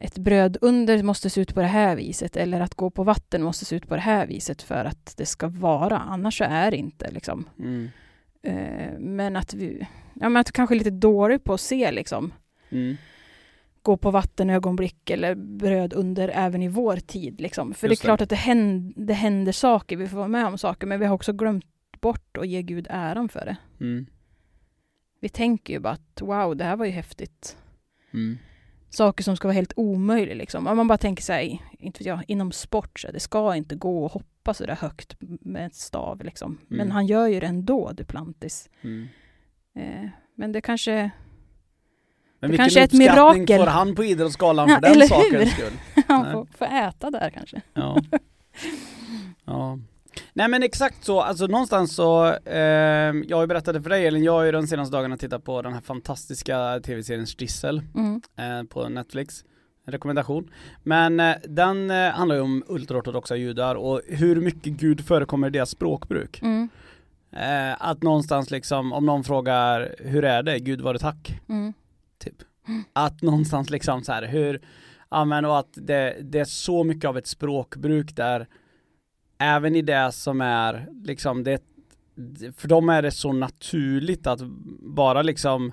ett 0.00 0.18
brödunder 0.18 1.02
måste 1.02 1.30
se 1.30 1.40
ut 1.40 1.54
på 1.54 1.60
det 1.60 1.66
här 1.66 1.96
viset 1.96 2.36
eller 2.36 2.60
att 2.60 2.74
gå 2.74 2.90
på 2.90 3.04
vatten 3.04 3.42
måste 3.42 3.64
se 3.64 3.76
ut 3.76 3.88
på 3.88 3.94
det 3.94 4.00
här 4.00 4.26
viset 4.26 4.62
för 4.62 4.84
att 4.84 5.14
det 5.16 5.26
ska 5.26 5.48
vara, 5.48 5.98
annars 5.98 6.38
så 6.38 6.44
är 6.44 6.70
det 6.70 6.76
inte 6.76 7.10
liksom. 7.10 7.48
Mm. 7.58 7.88
Eh, 8.42 8.98
men 8.98 9.36
att 9.36 9.54
vi, 9.54 9.86
ja 10.14 10.28
men 10.28 10.40
att 10.40 10.52
kanske 10.52 10.74
är 10.74 10.78
lite 10.78 10.90
dålig 10.90 11.44
på 11.44 11.54
att 11.54 11.60
se 11.60 11.92
liksom, 11.92 12.32
Mm. 12.72 12.96
Gå 13.82 13.96
på 13.96 14.10
vatten 14.10 14.50
ögonblick 14.50 15.10
eller 15.10 15.34
brödunder 15.34 16.30
även 16.34 16.62
i 16.62 16.68
vår 16.68 16.96
tid 16.96 17.40
liksom. 17.40 17.74
För 17.74 17.88
Just 17.88 18.02
det 18.02 18.04
är 18.04 18.08
klart 18.08 18.20
att 18.20 18.28
det 18.28 18.36
händer, 18.36 19.06
det 19.06 19.14
händer 19.14 19.52
saker, 19.52 19.96
vi 19.96 20.08
får 20.08 20.16
vara 20.16 20.28
med 20.28 20.46
om 20.46 20.58
saker, 20.58 20.86
men 20.86 21.00
vi 21.00 21.06
har 21.06 21.14
också 21.14 21.32
glömt 21.32 21.64
bort 22.00 22.36
att 22.36 22.48
ge 22.48 22.62
Gud 22.62 22.86
äran 22.90 23.28
för 23.28 23.44
det. 23.44 23.56
Mm. 23.80 24.06
Vi 25.20 25.28
tänker 25.28 25.72
ju 25.74 25.80
bara 25.80 25.92
att 25.92 26.20
wow, 26.20 26.56
det 26.56 26.64
här 26.64 26.76
var 26.76 26.86
ju 26.86 26.92
häftigt. 26.92 27.56
Mm. 28.14 28.38
saker 28.90 29.24
som 29.24 29.36
ska 29.36 29.48
vara 29.48 29.54
helt 29.54 29.72
omöjliga. 29.76 30.34
Liksom. 30.34 30.66
Om 30.66 30.76
man 30.76 30.88
bara 30.88 30.98
tänker 30.98 31.22
sig, 31.22 31.62
inte 31.78 31.98
vet 31.98 32.06
jag, 32.06 32.20
inom 32.26 32.52
sport, 32.52 33.00
så 33.00 33.12
det 33.12 33.20
ska 33.20 33.56
inte 33.56 33.74
gå 33.74 34.06
att 34.06 34.12
hoppa 34.12 34.54
så 34.54 34.66
där 34.66 34.74
högt 34.76 35.16
med 35.20 35.66
ett 35.66 35.74
stav. 35.74 36.24
Liksom. 36.24 36.58
Men 36.68 36.80
Mm. 36.80 36.90
han 36.90 37.06
gör 37.06 37.26
ju 37.26 37.40
det 37.40 37.46
ändå, 37.46 37.92
Duplantis. 37.92 38.70
Mm. 38.82 39.08
Eh, 39.74 40.08
men 40.34 40.52
det 40.52 40.60
kanske, 40.60 41.10
Men 42.40 42.50
Det 42.50 42.56
kanske 42.56 42.80
är 42.80 42.84
ett 42.84 42.92
mirakel. 42.92 43.58
får 43.58 43.66
han 43.66 43.94
på 43.94 44.04
idrottsgalan 44.04 44.68
Ja, 44.68 44.74
för 44.74 44.82
den 44.82 44.92
eller 44.92 45.06
sakens 45.06 45.32
hur? 45.32 45.46
skull? 45.46 45.72
han 46.08 46.32
får, 46.32 46.46
får 46.58 46.64
äta 46.66 47.10
där 47.10 47.30
kanske. 47.30 47.60
Ja. 47.74 47.96
ja. 49.44 49.78
Nej 50.32 50.48
men 50.48 50.62
exakt 50.62 51.04
så, 51.04 51.20
alltså 51.20 51.46
någonstans 51.46 51.94
så, 51.94 52.26
eh, 52.44 52.58
jag 53.28 53.36
har 53.36 53.40
ju 53.42 53.46
berättat 53.46 53.74
det 53.74 53.82
för 53.82 53.90
dig 53.90 54.06
Elin, 54.06 54.24
jag 54.24 54.32
har 54.32 54.42
ju 54.42 54.52
de 54.52 54.66
senaste 54.66 54.96
dagarna 54.96 55.16
tittat 55.16 55.44
på 55.44 55.62
den 55.62 55.72
här 55.72 55.80
fantastiska 55.80 56.80
tv-serien 56.80 57.26
Stissel 57.26 57.82
Mm. 57.94 58.22
eh, 58.38 58.62
på 58.68 58.88
Netflix. 58.88 59.44
En 59.86 59.92
rekommendation. 59.92 60.50
Men 60.82 61.20
eh, 61.20 61.36
den 61.48 61.90
eh, 61.90 62.10
handlar 62.10 62.36
ju 62.36 62.42
om 62.42 62.64
ultraortodoxa 62.68 63.36
judar 63.36 63.74
och 63.74 64.00
hur 64.08 64.36
mycket 64.40 64.72
Gud 64.72 65.06
förekommer 65.06 65.46
i 65.46 65.50
deras 65.50 65.70
språkbruk. 65.70 66.42
Mm. 66.42 66.68
Eh, 67.32 67.76
att 67.88 68.02
någonstans 68.02 68.50
liksom, 68.50 68.92
om 68.92 69.06
någon 69.06 69.24
frågar 69.24 69.94
hur 69.98 70.24
är 70.24 70.42
det, 70.42 70.58
Gud 70.58 70.80
var 70.80 70.92
det 70.92 70.98
tack? 70.98 71.40
Mm. 71.48 71.72
Typ. 72.20 72.36
Att 72.92 73.22
någonstans 73.22 73.70
liksom 73.70 74.04
så 74.04 74.12
här 74.12 74.26
hur, 74.26 74.60
ja 75.10 75.24
men 75.24 75.44
och 75.44 75.58
att 75.58 75.72
det, 75.72 76.16
det 76.22 76.38
är 76.38 76.44
så 76.44 76.84
mycket 76.84 77.08
av 77.08 77.18
ett 77.18 77.26
språkbruk 77.26 78.16
där 78.16 78.48
även 79.38 79.76
i 79.76 79.82
det 79.82 80.12
som 80.12 80.40
är 80.40 80.88
liksom 81.04 81.44
det, 81.44 81.64
för 82.56 82.68
dem 82.68 82.88
är 82.88 83.02
det 83.02 83.10
så 83.10 83.32
naturligt 83.32 84.26
att 84.26 84.40
bara 84.80 85.22
liksom, 85.22 85.72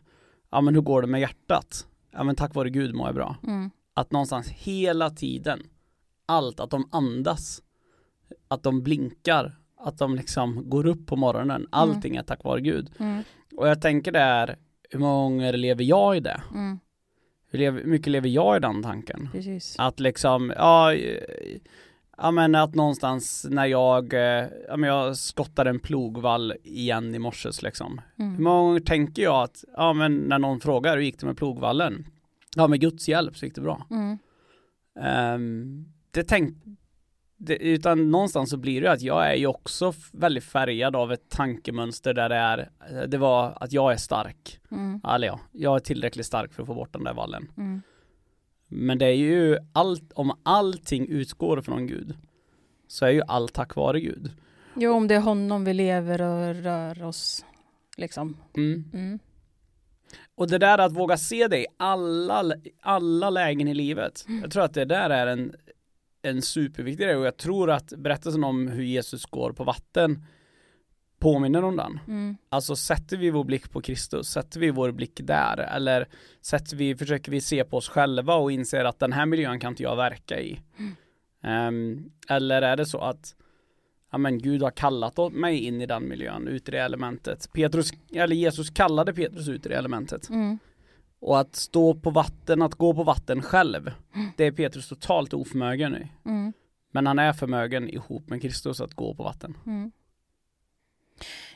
ja 0.49 0.61
men 0.61 0.75
hur 0.75 0.81
går 0.81 1.01
det 1.01 1.07
med 1.07 1.21
hjärtat? 1.21 1.87
Ja 2.11 2.23
men 2.23 2.35
tack 2.35 2.55
vare 2.55 2.69
Gud 2.69 2.95
mår 2.95 3.07
jag 3.07 3.15
bra. 3.15 3.35
Mm. 3.43 3.69
Att 3.93 4.11
någonstans 4.11 4.47
hela 4.49 5.09
tiden, 5.09 5.59
allt, 6.25 6.59
att 6.59 6.69
de 6.69 6.89
andas, 6.91 7.61
att 8.47 8.63
de 8.63 8.83
blinkar, 8.83 9.57
att 9.79 9.97
de 9.97 10.15
liksom 10.15 10.69
går 10.69 10.85
upp 10.85 11.07
på 11.07 11.15
morgonen, 11.15 11.67
allting 11.69 12.15
är 12.15 12.23
tack 12.23 12.43
vare 12.43 12.61
Gud. 12.61 12.91
Mm. 12.99 13.23
Och 13.57 13.67
jag 13.67 13.81
tänker 13.81 14.11
det 14.11 14.19
är, 14.19 14.57
hur 14.89 14.99
många 14.99 15.23
gånger 15.23 15.53
lever 15.53 15.83
jag 15.83 16.17
i 16.17 16.19
det? 16.19 16.41
Mm. 16.53 16.79
Hur 17.49 17.59
hur 17.71 17.83
mycket 17.83 18.07
lever 18.11 18.29
jag 18.29 18.57
i 18.57 18.59
den 18.59 18.83
tanken? 18.83 19.29
Precis. 19.31 19.75
Att 19.79 19.99
liksom, 19.99 20.53
ja, 20.57 20.93
ja 22.17 22.31
men 22.31 22.55
att 22.55 22.75
någonstans 22.75 23.45
när 23.49 23.65
jag, 23.65 24.13
eh, 24.13 24.45
ja 24.67 24.77
men 24.77 24.89
jag 24.89 25.17
skottar 25.17 25.65
en 25.65 25.79
plogvall 25.79 26.53
igen 26.63 27.15
i 27.15 27.19
morses 27.19 27.61
liksom. 27.61 28.01
Hur 28.15 28.25
Mm. 28.25 28.43
många 28.43 28.61
gånger 28.61 28.79
tänker 28.79 29.21
jag 29.23 29.43
att, 29.43 29.63
ja 29.77 29.93
men 29.93 30.15
när 30.17 30.39
någon 30.39 30.59
frågar 30.59 30.97
hur 30.97 31.03
gick 31.03 31.19
det 31.19 31.25
med 31.25 31.37
plogvallen? 31.37 32.07
Ja 32.55 32.67
med 32.67 32.79
Guds 32.81 33.07
hjälp 33.09 33.37
så 33.37 33.45
gick 33.45 33.55
det 33.55 33.61
bra. 33.61 33.87
Mm. 33.91 34.17
Ehm, 35.01 35.85
det 36.11 36.23
tänk, 36.23 36.57
det, 37.37 37.55
utan 37.55 38.11
någonstans 38.11 38.49
så 38.49 38.57
blir 38.57 38.81
det 38.81 38.91
att 38.91 39.01
jag 39.01 39.31
är 39.31 39.35
ju 39.35 39.47
också 39.47 39.93
väldigt 40.11 40.43
färgad 40.43 40.95
av 40.95 41.11
ett 41.11 41.29
tankemönster 41.29 42.13
där 42.13 42.29
det 42.29 42.35
är, 42.35 42.69
det 43.07 43.17
var 43.17 43.57
att 43.61 43.73
jag 43.73 43.91
är 43.91 43.97
stark. 43.97 44.59
Mm. 44.71 45.01
Eller 45.07 45.27
ja, 45.27 45.39
jag 45.51 45.75
är 45.75 45.79
tillräckligt 45.79 46.25
stark 46.25 46.53
för 46.53 46.63
att 46.63 46.67
få 46.67 46.73
bort 46.73 46.93
den 46.93 47.03
där 47.03 47.13
vallen. 47.13 47.51
Mm. 47.57 47.81
Men 48.67 48.97
det 48.97 49.05
är 49.05 49.15
ju 49.15 49.57
allt, 49.73 50.13
om 50.13 50.31
allting 50.43 51.07
utgår 51.07 51.61
från 51.61 51.87
Gud 51.87 52.15
så 52.87 53.05
är 53.05 53.09
ju 53.09 53.21
allt 53.27 53.53
tack 53.53 53.75
vare 53.75 54.01
Gud. 54.01 54.31
Jo, 54.75 54.93
om 54.93 55.07
det 55.07 55.15
är 55.15 55.19
honom 55.19 55.63
vi 55.63 55.73
lever 55.73 56.21
och 56.21 56.55
rör 56.55 57.03
oss, 57.03 57.45
liksom. 57.97 58.37
Mm. 58.57 58.91
Mm. 58.93 59.19
Och 60.35 60.49
det 60.49 60.57
där 60.57 60.77
att 60.77 60.91
våga 60.91 61.17
se 61.17 61.47
det 61.47 61.59
i 61.59 61.65
alla, 61.77 62.53
alla 62.81 63.29
lägen 63.29 63.67
i 63.67 63.73
livet. 63.73 64.25
Jag 64.41 64.51
tror 64.51 64.63
att 64.63 64.73
det 64.73 64.85
där 64.85 65.09
är 65.09 65.27
en, 65.27 65.55
en 66.29 66.41
superviktig 66.41 67.05
grej 67.05 67.15
och 67.15 67.25
jag 67.25 67.37
tror 67.37 67.71
att 67.71 67.93
berättelsen 67.97 68.43
om 68.43 68.67
hur 68.67 68.83
Jesus 68.83 69.25
går 69.25 69.51
på 69.51 69.63
vatten 69.63 70.25
påminner 71.19 71.63
om 71.63 71.75
den. 71.75 71.99
Mm. 72.07 72.37
Alltså 72.49 72.75
sätter 72.75 73.17
vi 73.17 73.29
vår 73.29 73.43
blick 73.43 73.71
på 73.71 73.81
Kristus, 73.81 74.27
sätter 74.29 74.59
vi 74.59 74.71
vår 74.71 74.91
blick 74.91 75.19
där 75.23 75.57
eller 75.57 76.07
sätter 76.41 76.77
vi, 76.77 76.95
försöker 76.95 77.31
vi 77.31 77.41
se 77.41 77.63
på 77.63 77.77
oss 77.77 77.89
själva 77.89 78.35
och 78.35 78.51
inser 78.51 78.85
att 78.85 78.99
den 78.99 79.13
här 79.13 79.25
miljön 79.25 79.59
kan 79.59 79.69
inte 79.71 79.83
jag 79.83 79.95
verka 79.95 80.39
i. 80.39 80.59
Ehm, 81.43 82.11
eller 82.29 82.61
är 82.61 82.77
det 82.77 82.85
så 82.85 82.99
att 82.99 83.35
ja 84.11 84.17
men 84.17 84.39
Gud 84.39 84.61
har 84.61 84.71
kallat 84.71 85.33
mig 85.33 85.57
in 85.59 85.81
i 85.81 85.85
den 85.85 86.07
miljön, 86.07 86.47
ut 86.47 86.67
i 86.67 86.71
det 86.71 86.79
elementet. 86.79 87.49
Petrus, 87.53 87.91
eller 88.11 88.35
Jesus 88.35 88.69
kallade 88.69 89.13
Petrus 89.13 89.47
ut 89.47 89.65
i 89.65 89.69
det 89.69 89.75
elementet. 89.75 90.29
Mm. 90.29 90.59
Och 91.27 91.39
att 91.39 91.55
stå 91.55 91.95
på 91.95 92.09
vatten, 92.09 92.61
att 92.61 92.75
gå 92.75 92.93
på 92.93 93.03
vatten 93.03 93.41
själv, 93.41 93.91
det 94.37 94.43
är 94.43 94.51
Petrus 94.51 94.89
totalt 94.89 95.33
oförmögen 95.33 95.95
i. 95.95 96.11
Mm. 96.25 96.53
Men 96.91 97.07
han 97.07 97.19
är 97.19 97.33
förmögen 97.33 97.89
ihop 97.89 98.29
med 98.29 98.41
Kristus 98.41 98.81
att 98.81 98.93
gå 98.93 99.15
på 99.15 99.23
vatten. 99.23 99.57
Mm. 99.65 99.91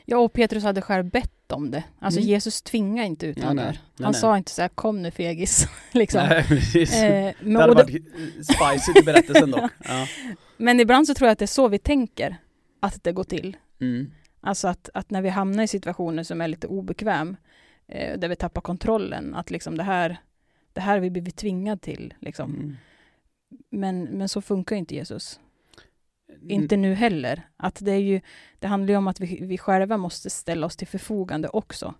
Ja, 0.04 0.18
och 0.18 0.32
Petrus 0.32 0.64
hade 0.64 0.82
själv 0.82 1.10
bett 1.10 1.52
om 1.52 1.70
det. 1.70 1.84
Alltså 1.98 2.20
Mm. 2.20 2.30
Jesus 2.30 2.62
tvingade 2.62 3.06
inte 3.06 3.26
ut 3.26 3.38
honom. 3.42 3.56
Nej, 3.56 3.80
Han 3.98 4.12
nej. 4.12 4.20
sa 4.20 4.36
inte 4.36 4.50
så 4.50 4.62
här, 4.62 4.68
kom 4.68 5.02
nu 5.02 5.10
fegis. 5.10 5.66
liksom. 5.92 6.26
Nej, 6.28 6.44
precis. 6.44 7.02
Eh, 7.02 7.34
men, 7.40 7.54
det 7.54 7.60
hade 7.60 7.74
varit 7.74 8.04
spicy 8.44 9.00
i 9.00 9.02
berättelsen 9.04 9.50
dock. 9.50 9.70
Ja. 9.84 10.06
men 10.56 10.80
ibland 10.80 11.06
så 11.06 11.14
tror 11.14 11.26
jag 11.26 11.32
att 11.32 11.38
det 11.38 11.44
är 11.44 11.46
så 11.46 11.68
vi 11.68 11.78
tänker 11.78 12.36
att 12.80 13.04
det 13.04 13.12
går 13.12 13.24
till. 13.24 13.56
Mm. 13.80 14.10
Alltså 14.40 14.68
att, 14.68 14.88
att 14.94 15.10
när 15.10 15.22
vi 15.22 15.28
hamnar 15.28 15.62
i 15.62 15.68
situationer 15.68 16.22
som 16.22 16.40
är 16.40 16.48
lite 16.48 16.66
obekväm, 16.66 17.36
eh, 17.92 18.18
där 18.18 18.28
vi 18.28 18.36
tappar 18.36 18.60
kontrollen, 18.60 19.34
att 19.34 19.50
liksom 19.50 19.76
det 19.76 19.82
här, 19.82 20.16
det 20.72 20.80
här 20.80 20.92
har 20.92 21.00
vi 21.00 21.10
blivit 21.10 21.36
tvingad 21.36 21.80
till. 21.82 22.14
Liksom. 22.20 22.54
Mm. 22.54 22.76
Men, 23.70 24.04
men 24.04 24.28
så 24.28 24.40
funkar 24.42 24.76
inte 24.76 24.94
Jesus. 24.94 25.40
Inte 26.48 26.76
nu 26.76 26.94
heller. 26.94 27.42
Att 27.56 27.78
det, 27.80 27.92
är 27.92 27.96
ju, 27.98 28.20
det 28.58 28.66
handlar 28.66 28.90
ju 28.92 28.96
om 28.96 29.08
att 29.08 29.20
vi, 29.20 29.38
vi 29.42 29.58
själva 29.58 29.96
måste 29.96 30.30
ställa 30.30 30.66
oss 30.66 30.76
till 30.76 30.86
förfogande 30.86 31.48
också. 31.48 31.94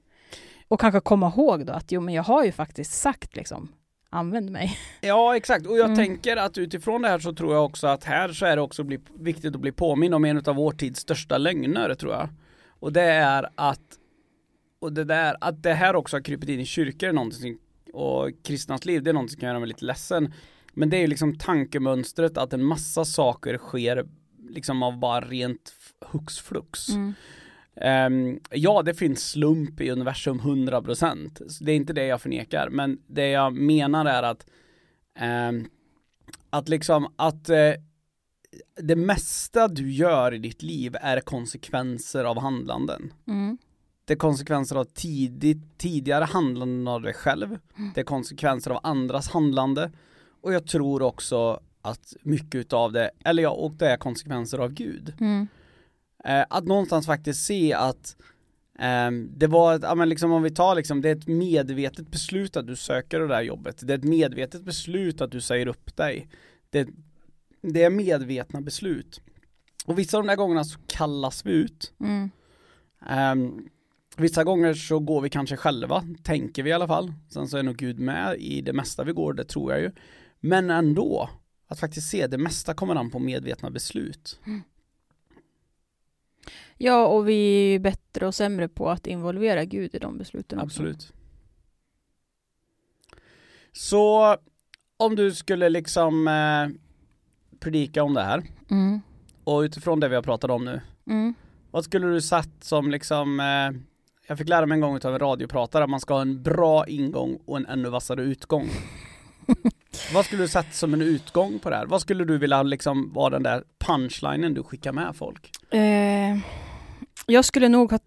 Och 0.68 0.80
kanske 0.80 1.00
komma 1.00 1.32
ihåg 1.36 1.66
då 1.66 1.72
att 1.72 1.92
jo, 1.92 2.00
men 2.00 2.14
jag 2.14 2.22
har 2.22 2.44
ju 2.44 2.52
faktiskt 2.52 2.92
sagt 2.92 3.36
liksom, 3.36 3.68
använd 4.10 4.50
mig. 4.50 4.78
Ja 5.00 5.36
exakt, 5.36 5.66
och 5.66 5.76
jag 5.78 5.84
Mm. 5.84 5.96
tänker 5.96 6.36
att 6.36 6.58
utifrån 6.58 7.02
det 7.02 7.08
här 7.08 7.18
så 7.18 7.32
tror 7.32 7.54
jag 7.54 7.64
också 7.64 7.86
att 7.86 8.04
här 8.04 8.28
så 8.32 8.46
är 8.46 8.56
det 8.56 8.62
också 8.62 8.84
bli, 8.84 8.98
viktigt 9.18 9.54
att 9.54 9.60
bli 9.60 9.72
påminn 9.72 10.14
om 10.14 10.24
en 10.24 10.42
av 10.46 10.56
vår 10.56 10.72
tids 10.72 11.00
största 11.00 11.38
lögner 11.38 11.94
tror 11.94 12.12
jag. 12.12 12.28
Och 12.68 12.92
det 12.92 13.02
är 13.02 13.48
att 13.54 13.98
och 14.82 14.92
det 14.92 15.04
där, 15.04 15.36
att 15.40 15.62
det 15.62 15.74
här 15.74 15.96
också 15.96 16.16
har 16.16 16.22
krypit 16.22 16.48
in 16.48 16.60
i 16.60 16.64
kyrkor 16.64 17.08
är 17.08 17.12
någonting 17.12 17.58
och 17.92 18.30
kristnas 18.44 18.84
liv, 18.84 19.02
det 19.02 19.10
är 19.10 19.14
någonting 19.14 19.32
som 19.32 19.40
kan 19.40 19.48
göra 19.48 19.58
mig 19.58 19.68
lite 19.68 19.84
ledsen. 19.84 20.34
Men 20.72 20.90
det 20.90 20.96
är 20.96 21.00
ju 21.00 21.06
liksom 21.06 21.38
tankemönstret 21.38 22.38
att 22.38 22.52
en 22.52 22.64
massa 22.64 23.04
saker 23.04 23.58
sker 23.58 24.06
liksom 24.48 24.82
av 24.82 24.98
bara 24.98 25.20
rent 25.20 25.72
hux 26.00 26.38
flux. 26.38 26.88
Ehm, 27.76 28.40
ja, 28.50 28.82
det 28.82 28.94
finns 28.94 29.30
slump 29.30 29.80
i 29.80 29.90
universum 29.90 30.40
100%. 30.40 31.48
Så 31.48 31.64
Det 31.64 31.72
är 31.72 31.76
inte 31.76 31.92
det 31.92 32.06
jag 32.06 32.20
förnekar, 32.20 32.68
men 32.70 32.98
det 33.06 33.28
jag 33.28 33.52
menar 33.52 34.04
är 34.04 34.22
att 34.22 34.46
ehm, 35.18 35.68
att 36.50 36.68
liksom 36.68 37.12
att 37.16 37.48
eh, 37.48 37.72
det 38.82 38.96
mesta 38.96 39.68
du 39.68 39.92
gör 39.92 40.34
i 40.34 40.38
ditt 40.38 40.62
liv 40.62 40.96
är 41.00 41.20
konsekvenser 41.20 42.24
av 42.24 42.40
handlanden. 42.40 43.12
Mm. 43.26 43.58
Det 44.04 44.12
är 44.12 44.16
konsekvenser 44.18 44.76
av 44.76 44.84
tidigt, 44.84 45.78
tidigare 45.78 46.24
handlanden 46.24 46.88
av 46.88 47.02
dig 47.02 47.14
själv. 47.14 47.58
Det 47.94 48.00
är 48.00 48.04
konsekvenser 48.04 48.70
av 48.70 48.80
andras 48.82 49.28
handlande. 49.28 49.92
Och 50.40 50.52
jag 50.52 50.66
tror 50.66 51.02
också 51.02 51.60
att 51.82 52.14
mycket 52.22 52.54
utav 52.54 52.92
det, 52.92 53.10
eller 53.24 53.42
ja, 53.42 53.50
och 53.50 53.72
det 53.72 53.88
är 53.88 53.96
konsekvenser 53.96 54.58
av 54.58 54.72
Gud. 54.72 55.14
Mm. 55.20 55.48
Eh, 56.24 56.44
att 56.50 56.64
någonstans 56.64 57.06
faktiskt 57.06 57.46
se 57.46 57.72
att 57.72 58.16
ehm, 58.78 59.30
det 59.36 59.46
var, 59.46 59.74
ett- 59.74 59.82
ja 59.82 59.94
men 59.94 60.08
liksom 60.08 60.32
om 60.32 60.42
vi 60.42 60.50
tar 60.50 60.74
liksom, 60.74 61.00
det 61.02 61.08
är 61.08 61.16
ett 61.16 61.26
medvetet 61.28 62.08
beslut 62.10 62.56
att 62.56 62.66
du 62.66 62.76
söker 62.76 63.20
det 63.20 63.26
där 63.28 63.42
jobbet. 63.42 63.80
Det 63.86 63.92
är 63.92 63.98
ett 63.98 64.04
medvetet 64.04 64.62
beslut 64.62 65.20
att 65.20 65.30
du 65.30 65.40
säger 65.40 65.66
upp 65.66 65.96
dig. 65.96 66.28
Det, 66.70 66.88
det 67.62 67.82
är 67.82 67.90
medvetna 67.90 68.60
beslut. 68.60 69.20
Och 69.86 69.98
vissa 69.98 70.16
av 70.16 70.22
de 70.22 70.28
där 70.28 70.36
gångerna 70.36 70.64
så 70.64 70.78
kallas 70.86 71.46
vi 71.46 71.50
ut. 71.52 71.92
Mm. 72.00 72.30
Ehm, 73.08 73.68
vissa 74.16 74.44
gånger 74.44 74.74
så 74.74 74.98
går 74.98 75.20
vi 75.20 75.30
kanske 75.30 75.56
själva, 75.56 76.04
tänker 76.22 76.62
vi 76.62 76.70
i 76.70 76.72
alla 76.72 76.86
fall. 76.86 77.12
Sen 77.28 77.48
så 77.48 77.58
är 77.58 77.62
nog 77.62 77.76
Gud 77.76 77.98
med 77.98 78.36
i 78.38 78.60
det 78.60 78.72
mesta 78.72 79.04
vi 79.04 79.12
går, 79.12 79.32
det 79.32 79.44
tror 79.44 79.72
jag 79.72 79.80
ju. 79.80 79.90
Men 80.40 80.70
ändå, 80.70 81.30
att 81.66 81.80
faktiskt 81.80 82.08
se, 82.10 82.26
det 82.26 82.38
mesta 82.38 82.74
kommer 82.74 82.94
an 82.96 83.10
på 83.10 83.18
medvetna 83.18 83.70
beslut. 83.70 84.40
Ja, 86.78 87.06
och 87.06 87.28
vi 87.28 87.34
är 87.34 87.72
ju 87.72 87.78
bättre 87.78 88.26
och 88.26 88.34
sämre 88.34 88.68
på 88.68 88.90
att 88.90 89.06
involvera 89.06 89.64
Gud 89.64 89.94
i 89.94 89.98
de 89.98 90.18
besluten 90.18 90.58
också. 90.58 90.66
Absolut. 90.66 91.12
Så 93.72 94.36
om 94.96 95.16
du 95.16 95.34
skulle 95.34 95.68
liksom 95.68 96.28
eh, 96.28 96.68
predika 97.60 98.02
om 98.02 98.14
det 98.14 98.22
här 98.22 98.42
Mm. 98.70 99.00
och 99.44 99.60
utifrån 99.60 100.00
det 100.00 100.08
vi 100.08 100.14
har 100.14 100.22
pratat 100.22 100.50
om 100.50 100.64
nu, 100.64 100.80
Mm. 101.06 101.34
vad 101.70 101.84
skulle 101.84 102.06
du 102.06 102.20
satt 102.20 102.64
som 102.64 102.90
liksom 102.90 103.40
eh, 103.40 103.70
jag 104.26 104.38
fick 104.38 104.48
lära 104.48 104.66
mig 104.66 104.76
en 104.76 104.80
gång 104.80 104.96
av 105.04 105.12
en 105.12 105.18
radiopratare 105.18 105.84
att 105.84 105.90
man 105.90 106.00
ska 106.00 106.14
ha 106.14 106.20
en 106.20 106.42
bra 106.42 106.86
ingång 106.86 107.38
och 107.44 107.56
en 107.56 107.66
ännu 107.66 107.88
vassare 107.88 108.22
utgång. 108.22 108.68
vad 110.14 110.24
skulle 110.24 110.42
du 110.42 110.48
satt 110.48 110.74
som 110.74 110.94
en 110.94 111.02
utgång 111.02 111.58
på 111.58 111.70
det 111.70 111.76
här? 111.76 111.86
Vad 111.86 112.00
skulle 112.00 112.24
du 112.24 112.38
vilja 112.38 112.62
liksom 112.62 113.12
vara 113.12 113.30
den 113.30 113.42
där 113.42 113.64
punchlinen 113.78 114.54
du 114.54 114.62
skickar 114.62 114.92
med 114.92 115.16
folk? 115.16 115.50
Eh, 115.70 116.38
jag 117.26 117.44
skulle 117.44 117.68
nog 117.68 117.90
ha, 117.90 117.98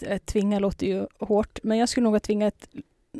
eh, 0.00 0.18
tvinga 0.18 0.58
låter 0.58 0.86
ju 0.86 1.06
hårt, 1.18 1.58
men 1.62 1.78
jag 1.78 1.88
skulle 1.88 2.04
nog 2.04 2.14
ha 2.14 2.20
tvingat 2.20 2.68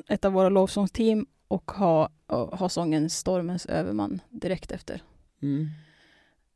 ett 0.08 0.24
av 0.24 0.32
våra 0.32 0.48
lovsångsteam 0.48 1.26
och 1.48 1.70
ha, 1.70 2.10
ha 2.28 2.68
sången 2.68 3.10
Stormens 3.10 3.66
överman 3.66 4.20
direkt 4.30 4.72
efter. 4.72 5.02
Mm. 5.42 5.68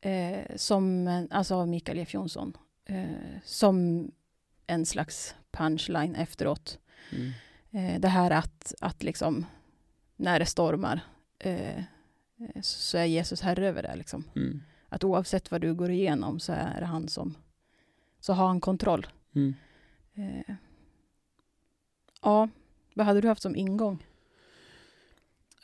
Eh, 0.01 0.57
som, 0.57 1.09
alltså 1.31 1.55
av 1.55 1.69
Mikael 1.69 1.99
Jeff 1.99 2.15
Jonsson. 2.15 2.57
Eh, 2.85 3.05
som 3.45 4.09
en 4.67 4.87
slags 4.87 5.35
punchline 5.53 6.15
efteråt. 6.15 6.79
Mm. 7.11 7.33
Eh, 7.71 8.01
det 8.01 8.09
här 8.09 8.31
att, 8.31 8.75
att 8.81 9.03
liksom, 9.03 9.47
när 10.17 10.39
det 10.39 10.47
stormar, 10.47 11.01
eh, 11.39 11.79
eh, 11.79 11.85
så 12.63 12.99
är 12.99 13.05
Jesus 13.05 13.41
herre 13.41 13.69
över 13.69 13.83
det. 13.83 13.97
Liksom. 13.97 14.25
Mm. 14.37 14.63
Att 14.89 15.05
oavsett 15.05 15.51
vad 15.51 15.61
du 15.61 15.75
går 15.75 15.91
igenom 15.91 16.41
så 16.41 16.53
är 16.53 16.81
det 16.81 16.87
han 16.87 17.09
som, 17.09 17.35
så 18.21 18.33
har 18.33 18.47
han 18.47 18.61
kontroll. 18.61 19.07
Mm. 19.35 19.55
Eh, 20.15 20.55
ja, 22.23 22.49
vad 22.95 23.07
hade 23.07 23.21
du 23.21 23.29
haft 23.29 23.43
som 23.43 23.57
ingång? 23.57 24.07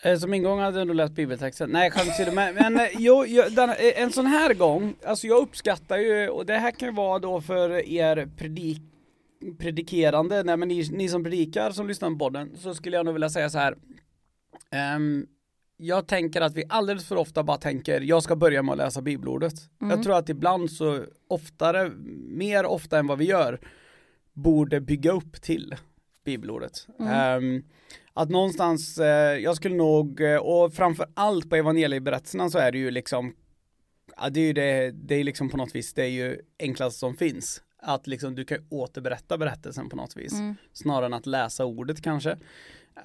Eh, 0.03 0.18
Som 0.18 0.35
ingång 0.35 0.61
hade 0.61 0.79
jag 0.79 0.87
nog 0.87 0.96
läst 0.96 1.12
bibeltexten. 1.12 1.70
Nej 1.70 1.90
skämt 1.90 2.09
åsido, 2.09 2.33
men, 2.33 2.55
men 2.55 2.77
eh, 2.81 2.88
jo, 2.99 3.25
jo, 3.27 3.42
den, 3.51 3.70
en 3.96 4.12
sån 4.12 4.27
här 4.27 4.55
gång, 4.55 4.94
alltså 5.05 5.27
jag 5.27 5.42
uppskattar 5.42 5.99
ju, 5.99 6.29
och 6.29 6.46
det 6.46 6.59
här 6.59 6.70
kan 6.70 6.88
ju 6.88 6.94
vara 6.94 7.18
då 7.18 7.40
för 7.40 7.88
er 7.88 8.29
predik, 8.37 8.83
predikerande, 9.59 10.42
nej 10.42 10.57
men 10.57 10.68
ni, 10.68 10.88
ni 10.92 11.09
som 11.09 11.25
predikar 11.25 11.70
som 11.70 11.88
lyssnar 11.88 12.11
på 12.11 12.18
podden, 12.18 12.57
så 12.57 12.75
skulle 12.75 12.96
jag 12.96 13.05
nog 13.07 13.14
vilja 13.14 13.31
säga 13.31 13.51
så 13.51 13.59
här. 13.59 13.77
Ehm, 14.70 15.27
jag 15.77 16.09
tänker 16.09 16.40
att 16.40 16.55
vi 16.55 16.64
alldeles 16.68 17.09
för 17.09 17.16
ofta 17.16 17.42
bara 17.42 17.57
tänker, 17.57 18.01
jag 18.01 18.22
ska 18.22 18.37
börja 18.37 18.62
med 18.62 18.72
att 18.72 18.79
läsa 18.79 19.03
bibelordet. 19.03 19.55
Mm. 19.81 19.90
Jag 19.90 20.03
tror 20.03 20.16
att 20.16 20.29
ibland 20.29 20.70
så 20.70 21.05
oftare, 21.29 21.90
mer 22.29 22.66
ofta 22.66 22.99
än 22.99 23.07
vad 23.07 23.18
vi 23.18 23.25
gör, 23.25 23.61
borde 24.33 24.81
bygga 24.81 25.12
upp 25.12 25.42
till 25.42 25.75
bibelordet. 26.25 26.87
Mm. 26.99 27.12
Ehm, 27.12 27.64
att 28.12 28.31
någonstans, 28.31 28.99
eh, 28.99 29.38
jag 29.38 29.57
skulle 29.57 29.75
nog, 29.75 30.20
eh, 30.20 30.37
och 30.37 30.75
framför 30.75 31.07
allt 31.14 31.51
på 31.51 31.57
evangelieberättelserna 31.57 32.51
så 32.51 32.59
är 32.59 32.72
det 32.72 32.79
ju 32.79 32.90
liksom, 32.90 33.35
ja, 34.16 34.31
det 34.31 34.40
är 34.40 34.44
ju 34.44 34.53
det, 34.53 34.90
det 34.90 35.14
är 35.14 35.25
liksom 35.25 35.49
på 35.49 35.57
något 35.57 35.75
vis, 35.75 35.94
det 35.94 36.03
är 36.03 36.09
ju 36.09 36.40
enklast 36.59 36.99
som 36.99 37.16
finns. 37.16 37.62
Att 37.88 38.07
liksom 38.07 38.35
du 38.35 38.44
kan 38.44 38.59
återberätta 38.70 39.38
berättelsen 39.38 39.88
på 39.88 39.96
något 39.96 40.16
vis. 40.16 40.33
Mm. 40.33 40.57
Snarare 40.72 41.07
än 41.07 41.14
att 41.14 41.27
läsa 41.27 41.64
ordet 41.64 42.03
kanske. 42.03 42.37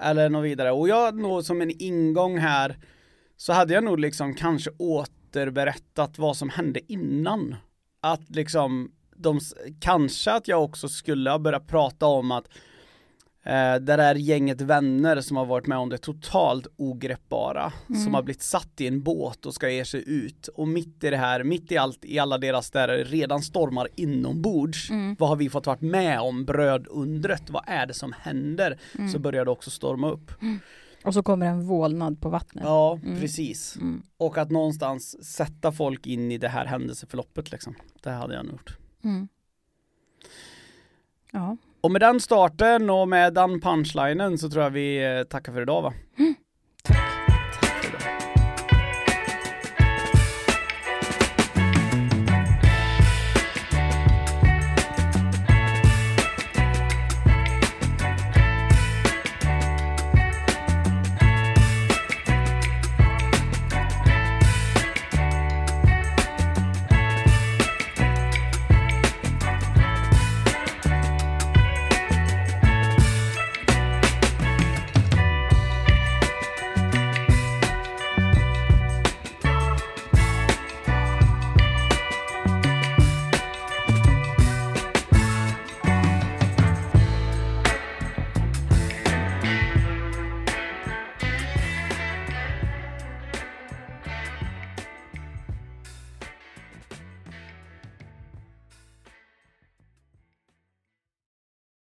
Eller 0.00 0.28
något 0.28 0.44
vidare. 0.44 0.72
Och 0.72 0.88
jag 0.88 1.14
nog 1.14 1.44
som 1.44 1.60
en 1.60 1.70
ingång 1.70 2.38
här 2.38 2.78
så 3.36 3.52
hade 3.52 3.74
jag 3.74 3.84
nog 3.84 4.00
liksom 4.00 4.34
kanske 4.34 4.70
återberättat 4.78 6.18
vad 6.18 6.36
som 6.36 6.50
hände 6.50 6.92
innan. 6.92 7.56
Att 8.00 8.30
liksom, 8.30 8.92
de, 9.16 9.40
kanske 9.80 10.32
att 10.32 10.48
jag 10.48 10.64
också 10.64 10.88
skulle 10.88 11.30
ha 11.30 11.38
börjat 11.38 11.66
prata 11.66 12.06
om 12.06 12.30
att 12.30 12.48
eh, 13.44 13.74
det 13.74 13.78
där 13.96 14.14
gänget 14.14 14.60
vänner 14.60 15.20
som 15.20 15.36
har 15.36 15.46
varit 15.46 15.66
med 15.66 15.78
om 15.78 15.88
det 15.88 15.98
totalt 15.98 16.66
ogreppbara, 16.76 17.72
Mm. 17.88 18.00
som 18.02 18.14
har 18.14 18.22
blivit 18.22 18.42
satt 18.42 18.80
i 18.80 18.86
en 18.86 19.02
båt 19.02 19.46
och 19.46 19.54
ska 19.54 19.70
ge 19.70 19.84
sig 19.84 20.04
ut. 20.06 20.48
Och 20.48 20.68
mitt 20.68 21.04
i 21.04 21.10
det 21.10 21.16
här, 21.16 21.44
mitt 21.44 21.72
i 21.72 21.76
allt, 21.78 22.04
i 22.04 22.18
alla 22.18 22.38
deras 22.38 22.70
där 22.70 22.88
redan 23.04 23.42
stormar 23.42 23.88
inombords, 23.94 24.90
Mm. 24.90 25.16
vad 25.18 25.28
har 25.28 25.36
vi 25.36 25.50
fått 25.50 25.66
varit 25.66 25.80
med 25.80 26.20
om, 26.20 26.44
brödundret, 26.44 27.50
vad 27.50 27.62
är 27.66 27.86
det 27.86 27.94
som 27.94 28.12
händer? 28.12 28.78
Mm. 28.98 29.08
Så 29.08 29.18
börjar 29.18 29.44
det 29.44 29.50
också 29.50 29.70
storma 29.70 30.10
upp. 30.10 30.32
Och 31.04 31.14
så 31.14 31.22
kommer 31.22 31.46
en 31.46 31.66
vålnad 31.66 32.20
på 32.20 32.28
vattnet. 32.28 32.64
Ja, 32.64 32.98
Mm. 33.02 33.20
precis. 33.20 33.76
Mm. 33.76 34.02
Och 34.16 34.38
att 34.38 34.50
någonstans 34.50 35.24
sätta 35.36 35.72
folk 35.72 36.06
in 36.06 36.32
i 36.32 36.38
det 36.38 36.48
här 36.48 36.66
händelseförloppet 36.66 37.50
liksom. 37.52 37.74
Det 38.02 38.10
hade 38.10 38.34
jag 38.34 38.44
nog 38.44 38.52
gjort. 38.54 38.76
Mm. 39.04 39.28
Ja. 41.32 41.56
Och 41.82 41.90
med 41.90 42.00
den 42.00 42.20
starten 42.20 42.90
och 42.90 43.08
med 43.08 43.34
den 43.34 43.60
punchlinen 43.60 44.38
så 44.38 44.50
tror 44.50 44.64
jag 44.64 44.70
vi 44.70 45.16
eh, 45.18 45.22
tackar 45.22 45.52
för 45.52 45.62
idag 45.62 45.82
va? 45.82 45.92
Mm. 46.18 46.34